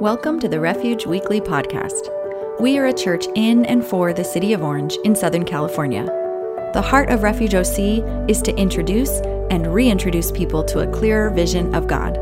Welcome 0.00 0.40
to 0.40 0.48
the 0.48 0.58
Refuge 0.58 1.04
Weekly 1.04 1.42
Podcast. 1.42 2.08
We 2.58 2.78
are 2.78 2.86
a 2.86 2.92
church 2.92 3.26
in 3.34 3.66
and 3.66 3.84
for 3.84 4.14
the 4.14 4.24
city 4.24 4.54
of 4.54 4.62
Orange 4.62 4.96
in 5.04 5.14
Southern 5.14 5.44
California. 5.44 6.06
The 6.72 6.80
heart 6.80 7.10
of 7.10 7.22
Refuge 7.22 7.54
OC 7.54 8.02
is 8.26 8.40
to 8.40 8.56
introduce 8.56 9.20
and 9.50 9.74
reintroduce 9.74 10.32
people 10.32 10.64
to 10.64 10.78
a 10.78 10.90
clearer 10.90 11.28
vision 11.28 11.74
of 11.74 11.86
God. 11.86 12.14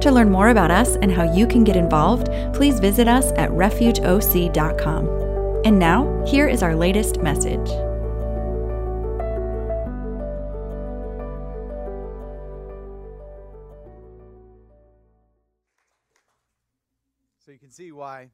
To 0.00 0.10
learn 0.10 0.30
more 0.30 0.48
about 0.48 0.70
us 0.70 0.96
and 1.02 1.12
how 1.12 1.30
you 1.34 1.46
can 1.46 1.64
get 1.64 1.76
involved, 1.76 2.28
please 2.54 2.80
visit 2.80 3.08
us 3.08 3.30
at 3.32 3.50
refugeoc.com. 3.50 5.08
And 5.66 5.78
now, 5.78 6.24
here 6.26 6.48
is 6.48 6.62
our 6.62 6.74
latest 6.74 7.18
message. 7.18 7.91
See 17.72 17.92
why 17.92 18.30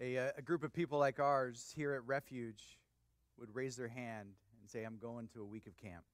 a, 0.00 0.18
uh, 0.18 0.30
a 0.36 0.42
group 0.42 0.62
of 0.62 0.72
people 0.72 0.98
like 0.98 1.18
ours 1.18 1.72
here 1.74 1.92
at 1.94 2.06
Refuge 2.06 2.78
would 3.38 3.54
raise 3.54 3.76
their 3.76 3.88
hand 3.88 4.28
and 4.60 4.70
say, 4.70 4.84
I'm 4.84 4.98
going 4.98 5.28
to 5.34 5.40
a 5.40 5.44
week 5.44 5.66
of 5.66 5.76
camp. 5.76 6.04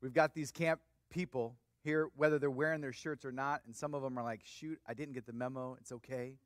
We've 0.00 0.12
got 0.14 0.34
these 0.34 0.52
camp 0.52 0.80
people 1.10 1.56
here, 1.82 2.08
whether 2.16 2.38
they're 2.38 2.50
wearing 2.50 2.80
their 2.80 2.92
shirts 2.92 3.24
or 3.24 3.32
not, 3.32 3.62
and 3.66 3.74
some 3.74 3.94
of 3.94 4.02
them 4.02 4.18
are 4.18 4.22
like, 4.22 4.40
shoot, 4.44 4.78
I 4.86 4.94
didn't 4.94 5.14
get 5.14 5.26
the 5.26 5.32
memo, 5.32 5.76
it's 5.80 5.92
okay. 5.92 6.36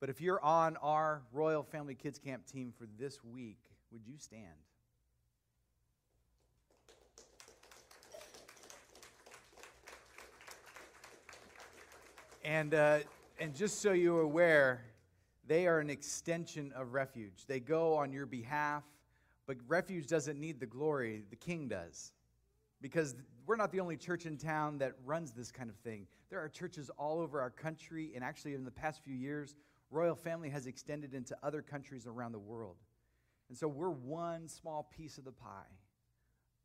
But 0.00 0.10
if 0.10 0.20
you're 0.20 0.42
on 0.42 0.76
our 0.78 1.22
Royal 1.32 1.62
Family 1.62 1.94
Kids 1.94 2.18
Camp 2.18 2.46
team 2.46 2.72
for 2.76 2.86
this 2.98 3.22
week, 3.22 3.60
would 3.92 4.06
you 4.06 4.14
stand? 4.18 4.46
And, 12.44 12.74
uh, 12.74 12.98
and 13.38 13.54
just 13.54 13.80
so 13.80 13.92
you're 13.92 14.22
aware, 14.22 14.84
they 15.46 15.66
are 15.66 15.78
an 15.78 15.90
extension 15.90 16.72
of 16.74 16.92
refuge. 16.92 17.44
They 17.46 17.60
go 17.60 17.94
on 17.94 18.12
your 18.12 18.26
behalf, 18.26 18.84
but 19.46 19.56
refuge 19.68 20.06
doesn't 20.06 20.38
need 20.38 20.60
the 20.60 20.66
glory, 20.66 21.24
the 21.30 21.36
king 21.36 21.68
does. 21.68 22.12
Because 22.80 23.14
we're 23.46 23.56
not 23.56 23.70
the 23.70 23.80
only 23.80 23.96
church 23.96 24.26
in 24.26 24.36
town 24.36 24.78
that 24.78 24.94
runs 25.04 25.32
this 25.32 25.50
kind 25.50 25.70
of 25.70 25.76
thing. 25.76 26.06
There 26.30 26.40
are 26.40 26.48
churches 26.48 26.90
all 26.96 27.20
over 27.20 27.40
our 27.40 27.50
country, 27.50 28.12
and 28.14 28.24
actually, 28.24 28.54
in 28.54 28.64
the 28.64 28.70
past 28.70 29.02
few 29.02 29.14
years, 29.14 29.54
Royal 29.90 30.14
Family 30.14 30.48
has 30.48 30.66
extended 30.66 31.14
into 31.14 31.36
other 31.42 31.62
countries 31.62 32.06
around 32.06 32.32
the 32.32 32.38
world. 32.38 32.76
And 33.48 33.58
so 33.58 33.68
we're 33.68 33.90
one 33.90 34.48
small 34.48 34.88
piece 34.96 35.18
of 35.18 35.24
the 35.24 35.32
pie, 35.32 35.68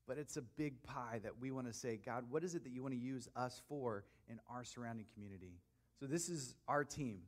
but 0.08 0.18
it's 0.18 0.38
a 0.38 0.42
big 0.42 0.82
pie 0.84 1.20
that 1.24 1.34
we 1.40 1.52
want 1.52 1.68
to 1.68 1.74
say, 1.74 2.00
God, 2.04 2.24
what 2.30 2.44
is 2.44 2.56
it 2.56 2.64
that 2.64 2.72
you 2.72 2.82
want 2.82 2.94
to 2.94 3.00
use 3.00 3.28
us 3.36 3.62
for 3.68 4.06
in 4.30 4.40
our 4.50 4.64
surrounding 4.64 5.06
community? 5.14 5.60
So 6.00 6.06
this 6.06 6.30
is 6.30 6.56
our 6.68 6.86
team. 6.86 7.20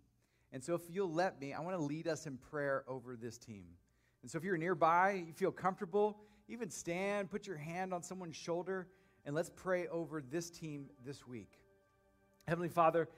And 0.54 0.64
so 0.64 0.74
if 0.74 0.82
you'll 0.90 1.12
let 1.12 1.40
me, 1.42 1.54
I 1.54 1.60
want 1.60 1.76
to 1.76 1.84
lead 1.84 2.08
us 2.08 2.26
in 2.26 2.38
prayer 2.38 2.84
over 2.88 3.16
this 3.16 3.38
team. 3.38 3.66
And 4.22 4.32
so 4.32 4.38
if 4.38 4.44
you're 4.44 4.58
nearby, 4.58 5.24
you 5.28 5.34
feel 5.34 5.52
comfortable, 5.52 6.18
even 6.48 6.70
stand, 6.70 7.30
put 7.30 7.46
your 7.46 7.58
hand 7.58 7.94
on 7.94 8.02
someone's 8.02 8.36
shoulder, 8.36 8.88
and 9.26 9.36
let's 9.36 9.52
pray 9.54 9.88
over 9.88 10.22
this 10.22 10.50
team 10.50 10.86
this 11.06 11.28
week. 11.28 11.52
Heavenly 12.48 12.70
Father, 12.70 13.10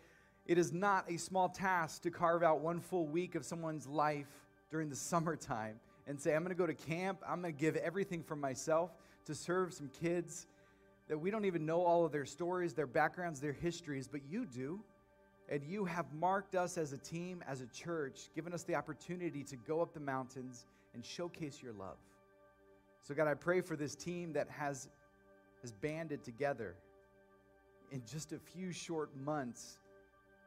it 0.45 0.57
is 0.57 0.73
not 0.73 1.09
a 1.09 1.17
small 1.17 1.49
task 1.49 2.01
to 2.01 2.11
carve 2.11 2.43
out 2.43 2.61
one 2.61 2.79
full 2.79 3.07
week 3.07 3.35
of 3.35 3.45
someone's 3.45 3.87
life 3.87 4.27
during 4.71 4.89
the 4.89 4.95
summertime 4.97 5.79
and 6.07 6.19
say, 6.19 6.35
I'm 6.35 6.43
going 6.43 6.55
to 6.55 6.57
go 6.57 6.65
to 6.65 6.73
camp, 6.73 7.19
I'm 7.27 7.41
going 7.41 7.53
to 7.53 7.59
give 7.59 7.75
everything 7.75 8.23
for 8.23 8.35
myself 8.35 8.91
to 9.25 9.35
serve 9.35 9.73
some 9.73 9.89
kids 9.89 10.47
that 11.07 11.17
we 11.17 11.29
don't 11.29 11.45
even 11.45 11.65
know 11.65 11.83
all 11.83 12.05
of 12.05 12.11
their 12.11 12.25
stories, 12.25 12.73
their 12.73 12.87
backgrounds, 12.87 13.39
their 13.39 13.51
histories, 13.53 14.07
but 14.07 14.21
you 14.29 14.45
do. 14.45 14.79
And 15.49 15.61
you 15.65 15.83
have 15.83 16.05
marked 16.13 16.55
us 16.55 16.77
as 16.77 16.93
a 16.93 16.97
team, 16.97 17.43
as 17.45 17.59
a 17.59 17.67
church, 17.67 18.29
given 18.33 18.53
us 18.53 18.63
the 18.63 18.75
opportunity 18.75 19.43
to 19.43 19.57
go 19.57 19.81
up 19.81 19.93
the 19.93 19.99
mountains 19.99 20.65
and 20.93 21.05
showcase 21.05 21.61
your 21.61 21.73
love. 21.73 21.97
So, 23.01 23.13
God, 23.13 23.27
I 23.27 23.33
pray 23.33 23.59
for 23.59 23.75
this 23.75 23.95
team 23.95 24.31
that 24.33 24.47
has, 24.49 24.87
has 25.61 25.73
banded 25.73 26.23
together 26.23 26.75
in 27.91 28.01
just 28.09 28.31
a 28.31 28.39
few 28.39 28.71
short 28.71 29.09
months 29.25 29.79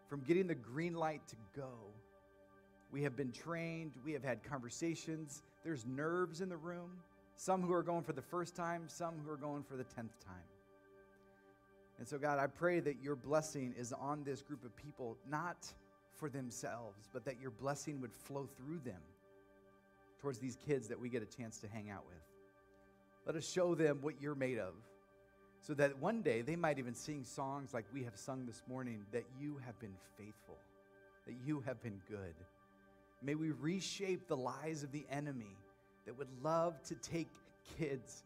from 0.09 0.21
getting 0.21 0.47
the 0.47 0.55
green 0.55 0.95
light 0.95 1.27
to 1.29 1.37
go. 1.55 1.73
We 2.91 3.03
have 3.03 3.17
been 3.17 3.33
trained, 3.33 3.93
we 4.05 4.13
have 4.13 4.23
had 4.23 4.43
conversations. 4.43 5.43
There's 5.65 5.85
nerves 5.85 6.41
in 6.41 6.49
the 6.49 6.57
room, 6.57 6.91
some 7.37 7.63
who 7.63 7.73
are 7.73 7.83
going 7.83 8.03
for 8.03 8.13
the 8.13 8.23
first 8.23 8.55
time, 8.55 8.85
some 8.87 9.15
who 9.25 9.31
are 9.31 9.37
going 9.37 9.63
for 9.63 9.77
the 9.77 9.85
tenth 9.85 10.19
time. 10.25 10.35
And 11.99 12.09
so, 12.09 12.19
God, 12.19 12.39
I 12.39 12.47
pray 12.47 12.81
that 12.81 13.03
your 13.03 13.17
blessing 13.17 13.75
is 13.79 13.93
on 13.93 14.25
this 14.25 14.43
group 14.43 14.65
of 14.65 14.75
people, 14.77 15.17
not 15.31 15.73
for 16.17 16.29
themselves, 16.29 17.09
but 17.13 17.25
that 17.25 17.41
your 17.41 17.51
blessing 17.51 18.01
would 18.01 18.13
flow 18.13 18.49
through 18.57 18.81
them 18.85 19.01
towards 20.21 20.39
these 20.39 20.57
kids 20.67 20.89
that 20.89 20.99
we 20.99 21.09
get 21.09 21.23
a 21.23 21.27
chance 21.27 21.59
to 21.59 21.69
hang 21.69 21.91
out 21.91 22.05
with. 22.07 22.17
Let 23.27 23.37
us 23.37 23.51
show 23.51 23.75
them 23.75 23.99
what 24.03 24.21
you're 24.21 24.35
made 24.35 24.59
of 24.59 24.75
so 25.61 25.73
that 25.75 25.99
one 25.99 26.21
day 26.21 26.43
they 26.43 26.57
might 26.57 26.79
even 26.79 26.95
sing 26.95 27.25
songs 27.25 27.73
like 27.73 27.87
we 27.93 28.03
have 28.05 28.17
sung 28.17 28.45
this 28.45 28.63
morning 28.69 29.07
that 29.13 29.25
you 29.41 29.61
have 29.65 29.79
been 29.81 29.97
faithful, 30.19 30.59
that 31.27 31.35
you 31.45 31.61
have 31.61 31.83
been 31.83 32.01
good. 32.09 32.35
May 33.23 33.35
we 33.35 33.51
reshape 33.51 34.29
the 34.29 34.37
lies 34.37 34.83
of 34.83 34.93
the 34.93 35.07
enemy 35.11 35.57
that 36.07 36.17
would 36.17 36.29
love 36.43 36.83
to 36.85 36.95
take 36.97 37.29
kids, 37.79 38.25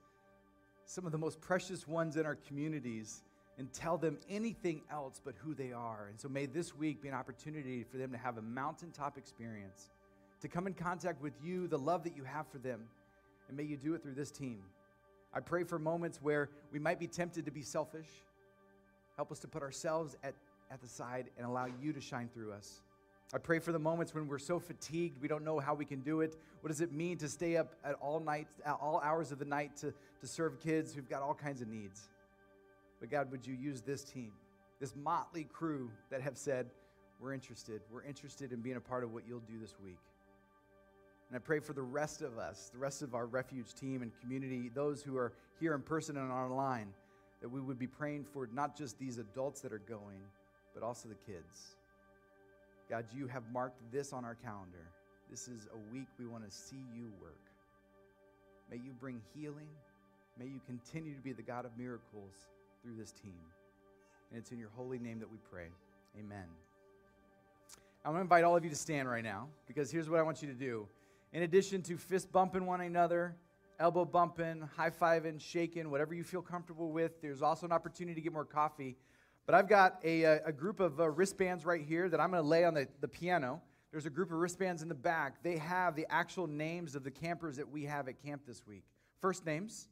some 0.84 1.06
of 1.06 1.12
the 1.12 1.18
most 1.18 1.40
precious 1.40 1.86
ones 1.86 2.16
in 2.16 2.26
our 2.26 2.36
communities, 2.36 3.22
and 3.58 3.72
tell 3.72 3.98
them 3.98 4.18
anything 4.30 4.82
else 4.90 5.20
but 5.24 5.34
who 5.38 5.54
they 5.54 5.72
are. 5.72 6.06
And 6.10 6.18
so 6.20 6.28
may 6.28 6.46
this 6.46 6.76
week 6.76 7.02
be 7.02 7.08
an 7.08 7.14
opportunity 7.14 7.84
for 7.84 7.96
them 7.96 8.12
to 8.12 8.18
have 8.18 8.38
a 8.38 8.42
mountaintop 8.42 9.18
experience, 9.18 9.90
to 10.40 10.48
come 10.48 10.66
in 10.66 10.74
contact 10.74 11.20
with 11.20 11.34
you, 11.42 11.66
the 11.66 11.78
love 11.78 12.04
that 12.04 12.16
you 12.16 12.24
have 12.24 12.46
for 12.46 12.58
them, 12.58 12.82
and 13.48 13.56
may 13.56 13.64
you 13.64 13.76
do 13.76 13.94
it 13.94 14.02
through 14.02 14.14
this 14.14 14.30
team. 14.30 14.60
I 15.34 15.40
pray 15.40 15.64
for 15.64 15.78
moments 15.78 16.20
where 16.22 16.50
we 16.72 16.78
might 16.78 16.98
be 16.98 17.06
tempted 17.06 17.44
to 17.44 17.50
be 17.50 17.62
selfish. 17.62 18.08
Help 19.16 19.32
us 19.32 19.40
to 19.40 19.48
put 19.48 19.62
ourselves 19.62 20.16
at, 20.22 20.34
at 20.70 20.80
the 20.80 20.88
side 20.88 21.30
and 21.36 21.46
allow 21.46 21.66
you 21.82 21.92
to 21.92 22.00
shine 22.00 22.28
through 22.32 22.52
us. 22.52 22.80
I 23.34 23.38
pray 23.38 23.58
for 23.58 23.72
the 23.72 23.78
moments 23.78 24.14
when 24.14 24.26
we're 24.26 24.38
so 24.38 24.58
fatigued, 24.58 25.20
we 25.20 25.28
don't 25.28 25.44
know 25.44 25.58
how 25.58 25.74
we 25.74 25.84
can 25.84 26.00
do 26.00 26.22
it. 26.22 26.36
What 26.60 26.68
does 26.68 26.80
it 26.80 26.92
mean 26.92 27.18
to 27.18 27.28
stay 27.28 27.58
up 27.58 27.74
at 27.84 27.94
all 28.00 28.20
night, 28.20 28.48
at 28.64 28.78
all 28.80 29.00
hours 29.04 29.32
of 29.32 29.38
the 29.38 29.44
night 29.44 29.76
to, 29.78 29.92
to 30.20 30.26
serve 30.26 30.60
kids 30.60 30.94
who've 30.94 31.08
got 31.08 31.20
all 31.20 31.34
kinds 31.34 31.60
of 31.60 31.68
needs? 31.68 32.08
But 33.00 33.10
God, 33.10 33.30
would 33.30 33.46
you 33.46 33.54
use 33.54 33.82
this 33.82 34.02
team, 34.02 34.32
this 34.80 34.96
motley 34.96 35.44
crew 35.44 35.90
that 36.10 36.22
have 36.22 36.38
said, 36.38 36.66
We're 37.20 37.34
interested. 37.34 37.82
We're 37.92 38.04
interested 38.04 38.52
in 38.52 38.60
being 38.60 38.76
a 38.76 38.80
part 38.80 39.04
of 39.04 39.12
what 39.12 39.24
you'll 39.28 39.40
do 39.40 39.58
this 39.60 39.74
week. 39.84 39.98
And 41.28 41.36
I 41.36 41.38
pray 41.38 41.60
for 41.60 41.74
the 41.74 41.82
rest 41.82 42.22
of 42.22 42.38
us, 42.38 42.70
the 42.72 42.78
rest 42.78 43.02
of 43.02 43.14
our 43.14 43.26
refuge 43.26 43.74
team 43.74 44.00
and 44.00 44.10
community, 44.22 44.70
those 44.74 45.02
who 45.02 45.18
are 45.18 45.34
here 45.60 45.74
in 45.74 45.82
person 45.82 46.16
and 46.16 46.32
online, 46.32 46.88
that 47.42 47.48
we 47.50 47.60
would 47.60 47.78
be 47.78 47.86
praying 47.86 48.24
for 48.24 48.48
not 48.54 48.74
just 48.74 48.98
these 48.98 49.18
adults 49.18 49.60
that 49.60 49.72
are 49.72 49.82
going, 49.86 50.22
but 50.72 50.82
also 50.82 51.10
the 51.10 51.14
kids. 51.30 51.76
God, 52.90 53.04
you 53.14 53.26
have 53.26 53.42
marked 53.52 53.80
this 53.92 54.12
on 54.12 54.24
our 54.24 54.34
calendar. 54.34 54.86
This 55.30 55.46
is 55.46 55.68
a 55.74 55.94
week 55.94 56.06
we 56.18 56.26
want 56.26 56.48
to 56.48 56.50
see 56.50 56.82
you 56.94 57.12
work. 57.20 57.36
May 58.70 58.76
you 58.76 58.92
bring 58.98 59.20
healing. 59.34 59.68
May 60.38 60.46
you 60.46 60.60
continue 60.66 61.14
to 61.14 61.20
be 61.20 61.32
the 61.32 61.42
God 61.42 61.66
of 61.66 61.76
miracles 61.76 62.48
through 62.82 62.94
this 62.96 63.12
team. 63.12 63.40
And 64.30 64.38
it's 64.38 64.52
in 64.52 64.58
your 64.58 64.70
holy 64.74 64.98
name 64.98 65.18
that 65.18 65.30
we 65.30 65.38
pray. 65.50 65.66
Amen. 66.18 66.46
I 68.04 68.08
want 68.08 68.18
to 68.18 68.22
invite 68.22 68.44
all 68.44 68.56
of 68.56 68.64
you 68.64 68.70
to 68.70 68.76
stand 68.76 69.08
right 69.08 69.24
now 69.24 69.48
because 69.66 69.90
here's 69.90 70.08
what 70.08 70.18
I 70.18 70.22
want 70.22 70.40
you 70.40 70.48
to 70.48 70.54
do. 70.54 70.86
In 71.34 71.42
addition 71.42 71.82
to 71.82 71.98
fist 71.98 72.32
bumping 72.32 72.64
one 72.64 72.80
another, 72.80 73.34
elbow 73.78 74.06
bumping, 74.06 74.66
high 74.76 74.90
fiving, 74.90 75.38
shaking, 75.38 75.90
whatever 75.90 76.14
you 76.14 76.24
feel 76.24 76.40
comfortable 76.40 76.90
with, 76.90 77.20
there's 77.20 77.42
also 77.42 77.66
an 77.66 77.72
opportunity 77.72 78.14
to 78.14 78.20
get 78.22 78.32
more 78.32 78.46
coffee. 78.46 78.96
But 79.48 79.54
I've 79.54 79.66
got 79.66 79.98
a, 80.04 80.24
a 80.24 80.52
group 80.52 80.78
of 80.78 81.00
uh, 81.00 81.08
wristbands 81.08 81.64
right 81.64 81.80
here 81.80 82.10
that 82.10 82.20
I'm 82.20 82.30
going 82.30 82.42
to 82.42 82.46
lay 82.46 82.64
on 82.64 82.74
the, 82.74 82.86
the 83.00 83.08
piano. 83.08 83.62
There's 83.90 84.04
a 84.04 84.10
group 84.10 84.30
of 84.30 84.36
wristbands 84.36 84.82
in 84.82 84.90
the 84.90 84.94
back. 84.94 85.42
They 85.42 85.56
have 85.56 85.96
the 85.96 86.06
actual 86.10 86.46
names 86.46 86.94
of 86.94 87.02
the 87.02 87.10
campers 87.10 87.56
that 87.56 87.66
we 87.66 87.84
have 87.84 88.08
at 88.08 88.22
camp 88.22 88.42
this 88.46 88.66
week. 88.66 88.84
First 89.22 89.46
names. 89.46 89.88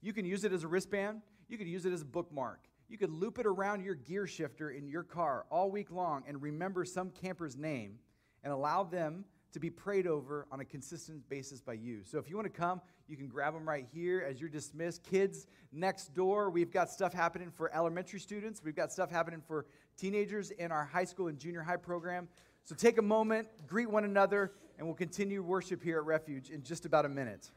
You 0.00 0.14
can 0.14 0.24
use 0.24 0.42
it 0.44 0.54
as 0.54 0.64
a 0.64 0.68
wristband. 0.68 1.20
You 1.48 1.58
could 1.58 1.68
use 1.68 1.84
it 1.84 1.92
as 1.92 2.00
a 2.00 2.06
bookmark. 2.06 2.60
You 2.88 2.96
could 2.96 3.10
loop 3.10 3.38
it 3.38 3.44
around 3.44 3.84
your 3.84 3.94
gear 3.94 4.26
shifter 4.26 4.70
in 4.70 4.88
your 4.88 5.02
car 5.02 5.44
all 5.50 5.70
week 5.70 5.90
long 5.90 6.24
and 6.26 6.40
remember 6.40 6.86
some 6.86 7.10
camper's 7.10 7.58
name 7.58 7.98
and 8.42 8.54
allow 8.54 8.84
them 8.84 9.26
to 9.52 9.60
be 9.60 9.68
prayed 9.68 10.06
over 10.06 10.46
on 10.50 10.60
a 10.60 10.64
consistent 10.64 11.28
basis 11.28 11.60
by 11.60 11.74
you. 11.74 12.04
So 12.04 12.16
if 12.16 12.30
you 12.30 12.36
want 12.36 12.50
to 12.50 12.58
come, 12.58 12.80
you 13.08 13.16
can 13.16 13.28
grab 13.28 13.54
them 13.54 13.68
right 13.68 13.86
here 13.92 14.24
as 14.28 14.40
you're 14.40 14.48
dismissed. 14.48 15.02
Kids, 15.02 15.46
next 15.72 16.14
door, 16.14 16.50
we've 16.50 16.72
got 16.72 16.90
stuff 16.90 17.12
happening 17.12 17.50
for 17.50 17.74
elementary 17.74 18.20
students. 18.20 18.62
We've 18.64 18.76
got 18.76 18.92
stuff 18.92 19.10
happening 19.10 19.42
for 19.46 19.66
teenagers 19.96 20.50
in 20.50 20.72
our 20.72 20.84
high 20.84 21.04
school 21.04 21.28
and 21.28 21.38
junior 21.38 21.62
high 21.62 21.76
program. 21.76 22.28
So 22.64 22.74
take 22.74 22.98
a 22.98 23.02
moment, 23.02 23.48
greet 23.66 23.90
one 23.90 24.04
another, 24.04 24.52
and 24.78 24.86
we'll 24.86 24.96
continue 24.96 25.42
worship 25.42 25.82
here 25.82 25.98
at 25.98 26.04
Refuge 26.04 26.50
in 26.50 26.62
just 26.62 26.86
about 26.86 27.04
a 27.04 27.08
minute. 27.08 27.50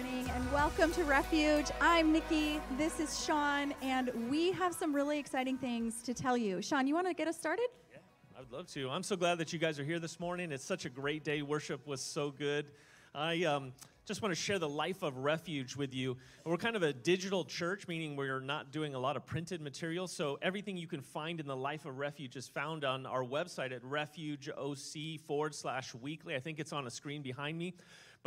Morning 0.00 0.30
and 0.30 0.52
welcome 0.52 0.92
to 0.92 1.02
Refuge. 1.02 1.72
I'm 1.80 2.12
Nikki. 2.12 2.60
This 2.76 3.00
is 3.00 3.24
Sean, 3.24 3.74
and 3.82 4.12
we 4.30 4.52
have 4.52 4.72
some 4.72 4.94
really 4.94 5.18
exciting 5.18 5.58
things 5.58 6.02
to 6.04 6.14
tell 6.14 6.36
you. 6.36 6.62
Sean, 6.62 6.86
you 6.86 6.94
want 6.94 7.08
to 7.08 7.14
get 7.14 7.26
us 7.26 7.36
started? 7.36 7.66
Yeah, 7.90 7.98
I 8.36 8.38
would 8.38 8.52
love 8.52 8.68
to. 8.74 8.88
I'm 8.90 9.02
so 9.02 9.16
glad 9.16 9.38
that 9.38 9.52
you 9.52 9.58
guys 9.58 9.80
are 9.80 9.84
here 9.84 9.98
this 9.98 10.20
morning. 10.20 10.52
It's 10.52 10.64
such 10.64 10.84
a 10.84 10.88
great 10.88 11.24
day. 11.24 11.42
Worship 11.42 11.84
was 11.84 12.00
so 12.00 12.30
good. 12.30 12.66
I 13.12 13.42
um, 13.42 13.72
just 14.06 14.22
want 14.22 14.32
to 14.32 14.40
share 14.40 14.60
the 14.60 14.68
life 14.68 15.02
of 15.02 15.16
refuge 15.16 15.74
with 15.74 15.92
you. 15.92 16.16
We're 16.44 16.58
kind 16.58 16.76
of 16.76 16.84
a 16.84 16.92
digital 16.92 17.44
church, 17.44 17.88
meaning 17.88 18.14
we're 18.14 18.38
not 18.38 18.70
doing 18.70 18.94
a 18.94 19.00
lot 19.00 19.16
of 19.16 19.26
printed 19.26 19.60
material. 19.60 20.06
So 20.06 20.38
everything 20.42 20.76
you 20.76 20.86
can 20.86 21.00
find 21.00 21.40
in 21.40 21.46
the 21.48 21.56
life 21.56 21.86
of 21.86 21.98
refuge 21.98 22.36
is 22.36 22.46
found 22.46 22.84
on 22.84 23.04
our 23.04 23.24
website 23.24 23.72
at 23.72 23.82
refugeoc 23.82 25.20
forward 25.22 25.56
slash 25.56 25.92
weekly. 25.92 26.36
I 26.36 26.40
think 26.40 26.60
it's 26.60 26.72
on 26.72 26.86
a 26.86 26.90
screen 26.90 27.20
behind 27.20 27.58
me. 27.58 27.74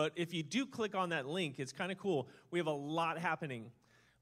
But 0.02 0.14
if 0.16 0.34
you 0.34 0.42
do 0.42 0.66
click 0.66 0.96
on 0.96 1.10
that 1.10 1.28
link, 1.28 1.60
it's 1.60 1.72
kind 1.72 1.92
of 1.92 2.00
cool. 2.00 2.28
We 2.50 2.58
have 2.58 2.66
a 2.66 2.72
lot 2.72 3.20
happening. 3.20 3.70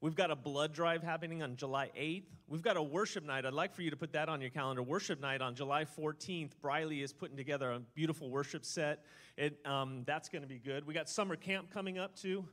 We've 0.02 0.14
got 0.14 0.30
a 0.30 0.36
blood 0.36 0.74
drive 0.74 1.02
happening 1.02 1.42
on 1.42 1.56
July 1.56 1.90
8th. 1.98 2.24
We've 2.48 2.60
got 2.60 2.76
a 2.76 2.82
worship 2.82 3.24
night. 3.24 3.46
I'd 3.46 3.54
like 3.54 3.74
for 3.74 3.80
you 3.80 3.88
to 3.88 3.96
put 3.96 4.12
that 4.12 4.28
on 4.28 4.42
your 4.42 4.50
calendar. 4.50 4.82
Worship 4.82 5.22
night 5.22 5.40
on 5.40 5.54
July 5.54 5.86
14th. 5.86 6.50
Briley 6.60 7.00
is 7.00 7.14
putting 7.14 7.38
together 7.38 7.70
a 7.70 7.80
beautiful 7.94 8.28
worship 8.28 8.66
set. 8.66 9.06
It, 9.38 9.58
um, 9.64 10.02
that's 10.04 10.28
going 10.28 10.42
to 10.42 10.48
be 10.48 10.58
good. 10.58 10.86
We 10.86 10.92
got 10.92 11.08
summer 11.08 11.34
camp 11.34 11.70
coming 11.72 11.96
up 11.96 12.14
too. 12.14 12.44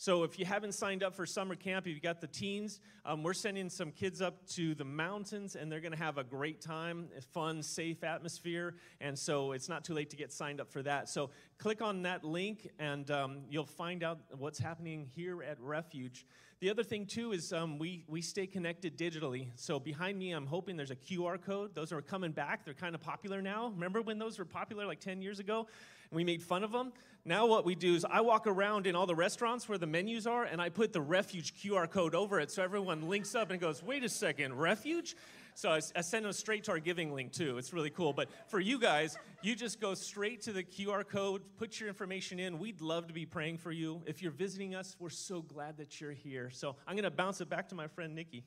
So 0.00 0.22
if 0.22 0.38
you 0.38 0.44
haven't 0.44 0.74
signed 0.74 1.02
up 1.02 1.12
for 1.12 1.26
summer 1.26 1.56
camp, 1.56 1.84
if 1.84 1.92
you've 1.92 2.00
got 2.00 2.20
the 2.20 2.28
teens, 2.28 2.78
um, 3.04 3.24
we're 3.24 3.34
sending 3.34 3.68
some 3.68 3.90
kids 3.90 4.22
up 4.22 4.46
to 4.50 4.76
the 4.76 4.84
mountains, 4.84 5.56
and 5.56 5.72
they're 5.72 5.80
going 5.80 5.90
to 5.90 5.98
have 5.98 6.18
a 6.18 6.22
great 6.22 6.60
time, 6.60 7.08
a 7.18 7.20
fun, 7.20 7.64
safe 7.64 8.04
atmosphere. 8.04 8.76
And 9.00 9.18
so 9.18 9.50
it's 9.50 9.68
not 9.68 9.82
too 9.82 9.94
late 9.94 10.10
to 10.10 10.16
get 10.16 10.32
signed 10.32 10.60
up 10.60 10.70
for 10.70 10.84
that. 10.84 11.08
So 11.08 11.30
click 11.58 11.82
on 11.82 12.02
that 12.02 12.22
link, 12.22 12.70
and 12.78 13.10
um, 13.10 13.38
you'll 13.50 13.66
find 13.66 14.04
out 14.04 14.20
what's 14.38 14.60
happening 14.60 15.10
here 15.16 15.42
at 15.42 15.60
Refuge. 15.60 16.24
The 16.60 16.70
other 16.70 16.84
thing 16.84 17.04
too 17.04 17.32
is 17.32 17.52
um, 17.52 17.76
we 17.76 18.04
we 18.06 18.20
stay 18.22 18.46
connected 18.46 18.96
digitally. 18.96 19.48
So 19.56 19.80
behind 19.80 20.16
me, 20.16 20.30
I'm 20.30 20.46
hoping 20.46 20.76
there's 20.76 20.92
a 20.92 20.96
QR 20.96 21.42
code. 21.42 21.74
Those 21.74 21.92
are 21.92 22.02
coming 22.02 22.30
back. 22.30 22.64
They're 22.64 22.74
kind 22.74 22.94
of 22.94 23.00
popular 23.00 23.42
now. 23.42 23.68
Remember 23.74 24.00
when 24.02 24.18
those 24.18 24.38
were 24.38 24.44
popular 24.44 24.86
like 24.86 25.00
10 25.00 25.22
years 25.22 25.40
ago? 25.40 25.66
We 26.10 26.24
made 26.24 26.42
fun 26.42 26.64
of 26.64 26.72
them. 26.72 26.92
Now 27.24 27.46
what 27.46 27.64
we 27.64 27.74
do 27.74 27.94
is 27.94 28.06
I 28.08 28.22
walk 28.22 28.46
around 28.46 28.86
in 28.86 28.94
all 28.96 29.06
the 29.06 29.14
restaurants 29.14 29.68
where 29.68 29.76
the 29.76 29.86
menus 29.86 30.26
are, 30.26 30.44
and 30.44 30.62
I 30.62 30.70
put 30.70 30.92
the 30.92 31.00
Refuge 31.00 31.54
QR 31.54 31.90
code 31.90 32.14
over 32.14 32.40
it, 32.40 32.50
so 32.50 32.62
everyone 32.62 33.08
links 33.08 33.34
up 33.34 33.50
and 33.50 33.60
goes, 33.60 33.82
"Wait 33.82 34.02
a 34.02 34.08
second, 34.08 34.54
Refuge." 34.54 35.14
So 35.54 35.70
I, 35.70 35.80
I, 35.96 36.02
send 36.02 36.24
them 36.24 36.32
straight 36.32 36.62
to 36.64 36.70
our 36.70 36.78
giving 36.78 37.12
link 37.12 37.32
too. 37.32 37.58
It's 37.58 37.72
really 37.72 37.90
cool. 37.90 38.12
But 38.12 38.28
for 38.46 38.60
you 38.60 38.78
guys, 38.78 39.18
you 39.42 39.56
just 39.56 39.80
go 39.80 39.94
straight 39.94 40.40
to 40.42 40.52
the 40.52 40.62
QR 40.62 41.04
code, 41.04 41.42
put 41.56 41.80
your 41.80 41.88
information 41.88 42.38
in. 42.38 42.60
We'd 42.60 42.80
love 42.80 43.08
to 43.08 43.12
be 43.12 43.26
praying 43.26 43.58
for 43.58 43.72
you. 43.72 44.00
If 44.06 44.22
you're 44.22 44.30
visiting 44.30 44.76
us, 44.76 44.94
we're 45.00 45.10
so 45.10 45.42
glad 45.42 45.78
that 45.78 46.00
you're 46.00 46.12
here. 46.12 46.48
So 46.50 46.76
I'm 46.86 46.94
going 46.94 47.02
to 47.02 47.10
bounce 47.10 47.40
it 47.40 47.50
back 47.50 47.70
to 47.70 47.74
my 47.74 47.88
friend 47.88 48.14
Nikki. 48.14 48.44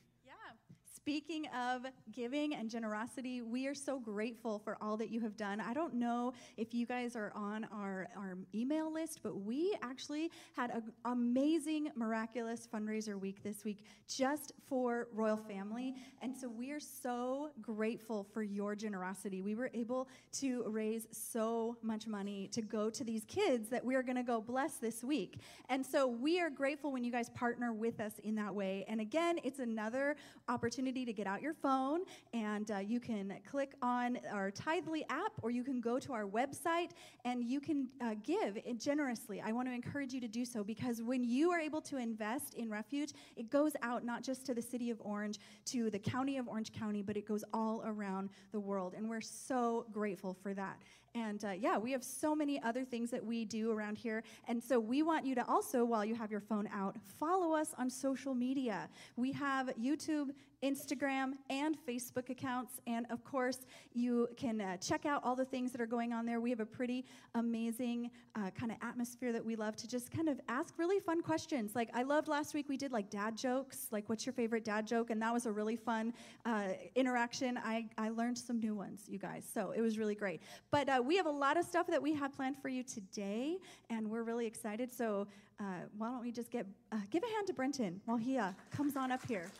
Speaking 1.03 1.47
of 1.47 1.87
giving 2.11 2.53
and 2.53 2.69
generosity, 2.69 3.41
we 3.41 3.65
are 3.65 3.73
so 3.73 3.97
grateful 3.97 4.59
for 4.59 4.77
all 4.79 4.97
that 4.97 5.09
you 5.09 5.19
have 5.21 5.35
done. 5.35 5.59
I 5.59 5.73
don't 5.73 5.95
know 5.95 6.31
if 6.57 6.75
you 6.75 6.85
guys 6.85 7.15
are 7.15 7.31
on 7.33 7.65
our, 7.73 8.07
our 8.15 8.37
email 8.53 8.93
list, 8.93 9.21
but 9.23 9.41
we 9.41 9.75
actually 9.81 10.29
had 10.55 10.69
an 10.69 10.83
amazing, 11.05 11.89
miraculous 11.95 12.67
fundraiser 12.71 13.19
week 13.19 13.41
this 13.41 13.63
week 13.63 13.83
just 14.07 14.51
for 14.67 15.07
Royal 15.11 15.37
Family. 15.37 15.95
And 16.21 16.37
so 16.37 16.47
we 16.47 16.69
are 16.69 16.79
so 16.79 17.49
grateful 17.63 18.27
for 18.31 18.43
your 18.43 18.75
generosity. 18.75 19.41
We 19.41 19.55
were 19.55 19.71
able 19.73 20.07
to 20.33 20.65
raise 20.67 21.07
so 21.11 21.77
much 21.81 22.05
money 22.05 22.47
to 22.49 22.61
go 22.61 22.91
to 22.91 23.03
these 23.03 23.25
kids 23.25 23.69
that 23.69 23.83
we 23.83 23.95
are 23.95 24.03
going 24.03 24.17
to 24.17 24.23
go 24.23 24.39
bless 24.39 24.73
this 24.75 25.03
week. 25.03 25.39
And 25.67 25.83
so 25.83 26.05
we 26.05 26.39
are 26.39 26.51
grateful 26.51 26.91
when 26.91 27.03
you 27.03 27.11
guys 27.11 27.31
partner 27.31 27.73
with 27.73 27.99
us 27.99 28.19
in 28.23 28.35
that 28.35 28.53
way. 28.53 28.85
And 28.87 29.01
again, 29.01 29.39
it's 29.43 29.57
another 29.57 30.15
opportunity 30.47 30.90
opportunity 30.91 31.05
to 31.05 31.13
get 31.13 31.27
out 31.27 31.41
your 31.41 31.53
phone 31.53 32.01
and 32.33 32.69
uh, 32.69 32.77
you 32.77 32.99
can 32.99 33.33
click 33.49 33.73
on 33.81 34.19
our 34.31 34.51
Tithely 34.51 35.03
app 35.09 35.31
or 35.41 35.49
you 35.49 35.63
can 35.63 35.79
go 35.79 35.99
to 35.99 36.11
our 36.11 36.25
website 36.25 36.89
and 37.23 37.43
you 37.45 37.61
can 37.61 37.87
uh, 38.01 38.15
give 38.23 38.57
generously. 38.77 39.41
I 39.41 39.53
want 39.53 39.69
to 39.69 39.73
encourage 39.73 40.11
you 40.13 40.19
to 40.19 40.27
do 40.27 40.43
so 40.43 40.63
because 40.63 41.01
when 41.01 41.23
you 41.23 41.49
are 41.51 41.59
able 41.59 41.81
to 41.83 41.97
invest 41.97 42.55
in 42.55 42.69
refuge, 42.69 43.13
it 43.37 43.49
goes 43.49 43.73
out 43.81 44.03
not 44.03 44.21
just 44.21 44.45
to 44.47 44.53
the 44.53 44.61
city 44.61 44.89
of 44.89 44.99
Orange, 45.01 45.39
to 45.67 45.89
the 45.89 45.99
county 45.99 46.37
of 46.37 46.49
Orange 46.49 46.73
County, 46.73 47.01
but 47.01 47.15
it 47.15 47.25
goes 47.25 47.45
all 47.53 47.81
around 47.85 48.29
the 48.51 48.59
world. 48.59 48.93
And 48.95 49.09
we're 49.09 49.21
so 49.21 49.85
grateful 49.93 50.33
for 50.33 50.53
that. 50.53 50.77
And 51.13 51.43
uh, 51.43 51.51
yeah, 51.51 51.77
we 51.77 51.91
have 51.91 52.03
so 52.03 52.33
many 52.33 52.61
other 52.63 52.85
things 52.85 53.11
that 53.11 53.25
we 53.25 53.43
do 53.43 53.71
around 53.71 53.97
here. 53.97 54.23
And 54.47 54.63
so 54.63 54.79
we 54.79 55.03
want 55.03 55.25
you 55.25 55.35
to 55.35 55.45
also, 55.47 55.83
while 55.83 56.05
you 56.05 56.15
have 56.15 56.31
your 56.31 56.39
phone 56.39 56.69
out, 56.73 56.95
follow 57.19 57.53
us 57.53 57.73
on 57.77 57.89
social 57.89 58.33
media. 58.33 58.87
We 59.17 59.33
have 59.33 59.67
YouTube, 59.77 60.29
Instagram, 60.63 61.33
and 61.49 61.75
Facebook 61.87 62.29
accounts. 62.29 62.79
And 62.87 63.07
of 63.09 63.23
course, 63.25 63.65
you 63.93 64.29
can 64.37 64.61
uh, 64.61 64.77
check 64.77 65.05
out 65.05 65.21
all 65.25 65.35
the 65.35 65.43
things 65.43 65.71
that 65.71 65.81
are 65.81 65.87
going 65.87 66.13
on 66.13 66.25
there. 66.25 66.39
We 66.39 66.49
have 66.51 66.59
a 66.59 66.65
pretty 66.65 67.05
amazing 67.35 68.11
uh, 68.35 68.51
kind 68.51 68.71
of 68.71 68.77
atmosphere 68.81 69.33
that 69.33 69.43
we 69.43 69.55
love 69.55 69.75
to 69.77 69.87
just 69.87 70.11
kind 70.11 70.29
of 70.29 70.39
ask 70.47 70.77
really 70.77 70.99
fun 70.99 71.21
questions. 71.21 71.75
Like, 71.75 71.89
I 71.93 72.03
loved 72.03 72.27
last 72.29 72.53
week 72.53 72.69
we 72.69 72.77
did 72.77 72.93
like 72.93 73.09
dad 73.09 73.35
jokes, 73.35 73.87
like, 73.91 74.07
what's 74.07 74.25
your 74.25 74.33
favorite 74.33 74.63
dad 74.63 74.87
joke? 74.87 75.09
And 75.09 75.21
that 75.21 75.33
was 75.33 75.45
a 75.45 75.51
really 75.51 75.75
fun 75.75 76.13
uh, 76.45 76.69
interaction. 76.95 77.57
I, 77.57 77.89
I 77.97 78.09
learned 78.09 78.37
some 78.37 78.59
new 78.59 78.75
ones, 78.75 79.03
you 79.07 79.17
guys. 79.17 79.43
So 79.51 79.71
it 79.71 79.81
was 79.81 79.97
really 79.97 80.15
great. 80.15 80.41
But 80.69 80.87
uh, 80.87 81.00
we 81.01 81.17
have 81.17 81.25
a 81.25 81.31
lot 81.31 81.57
of 81.57 81.65
stuff 81.65 81.87
that 81.87 82.01
we 82.01 82.13
have 82.13 82.33
planned 82.33 82.57
for 82.57 82.69
you 82.69 82.83
today, 82.83 83.57
and 83.89 84.09
we're 84.09 84.23
really 84.23 84.45
excited. 84.45 84.91
So 84.91 85.27
uh, 85.59 85.63
why 85.97 86.09
don't 86.09 86.21
we 86.21 86.31
just 86.31 86.51
get 86.51 86.65
uh, 86.91 86.97
give 87.09 87.23
a 87.23 87.27
hand 87.27 87.47
to 87.47 87.53
Brenton 87.53 88.01
while 88.05 88.17
he 88.17 88.37
uh, 88.37 88.51
comes 88.71 88.95
on 88.95 89.11
up 89.11 89.25
here. 89.27 89.51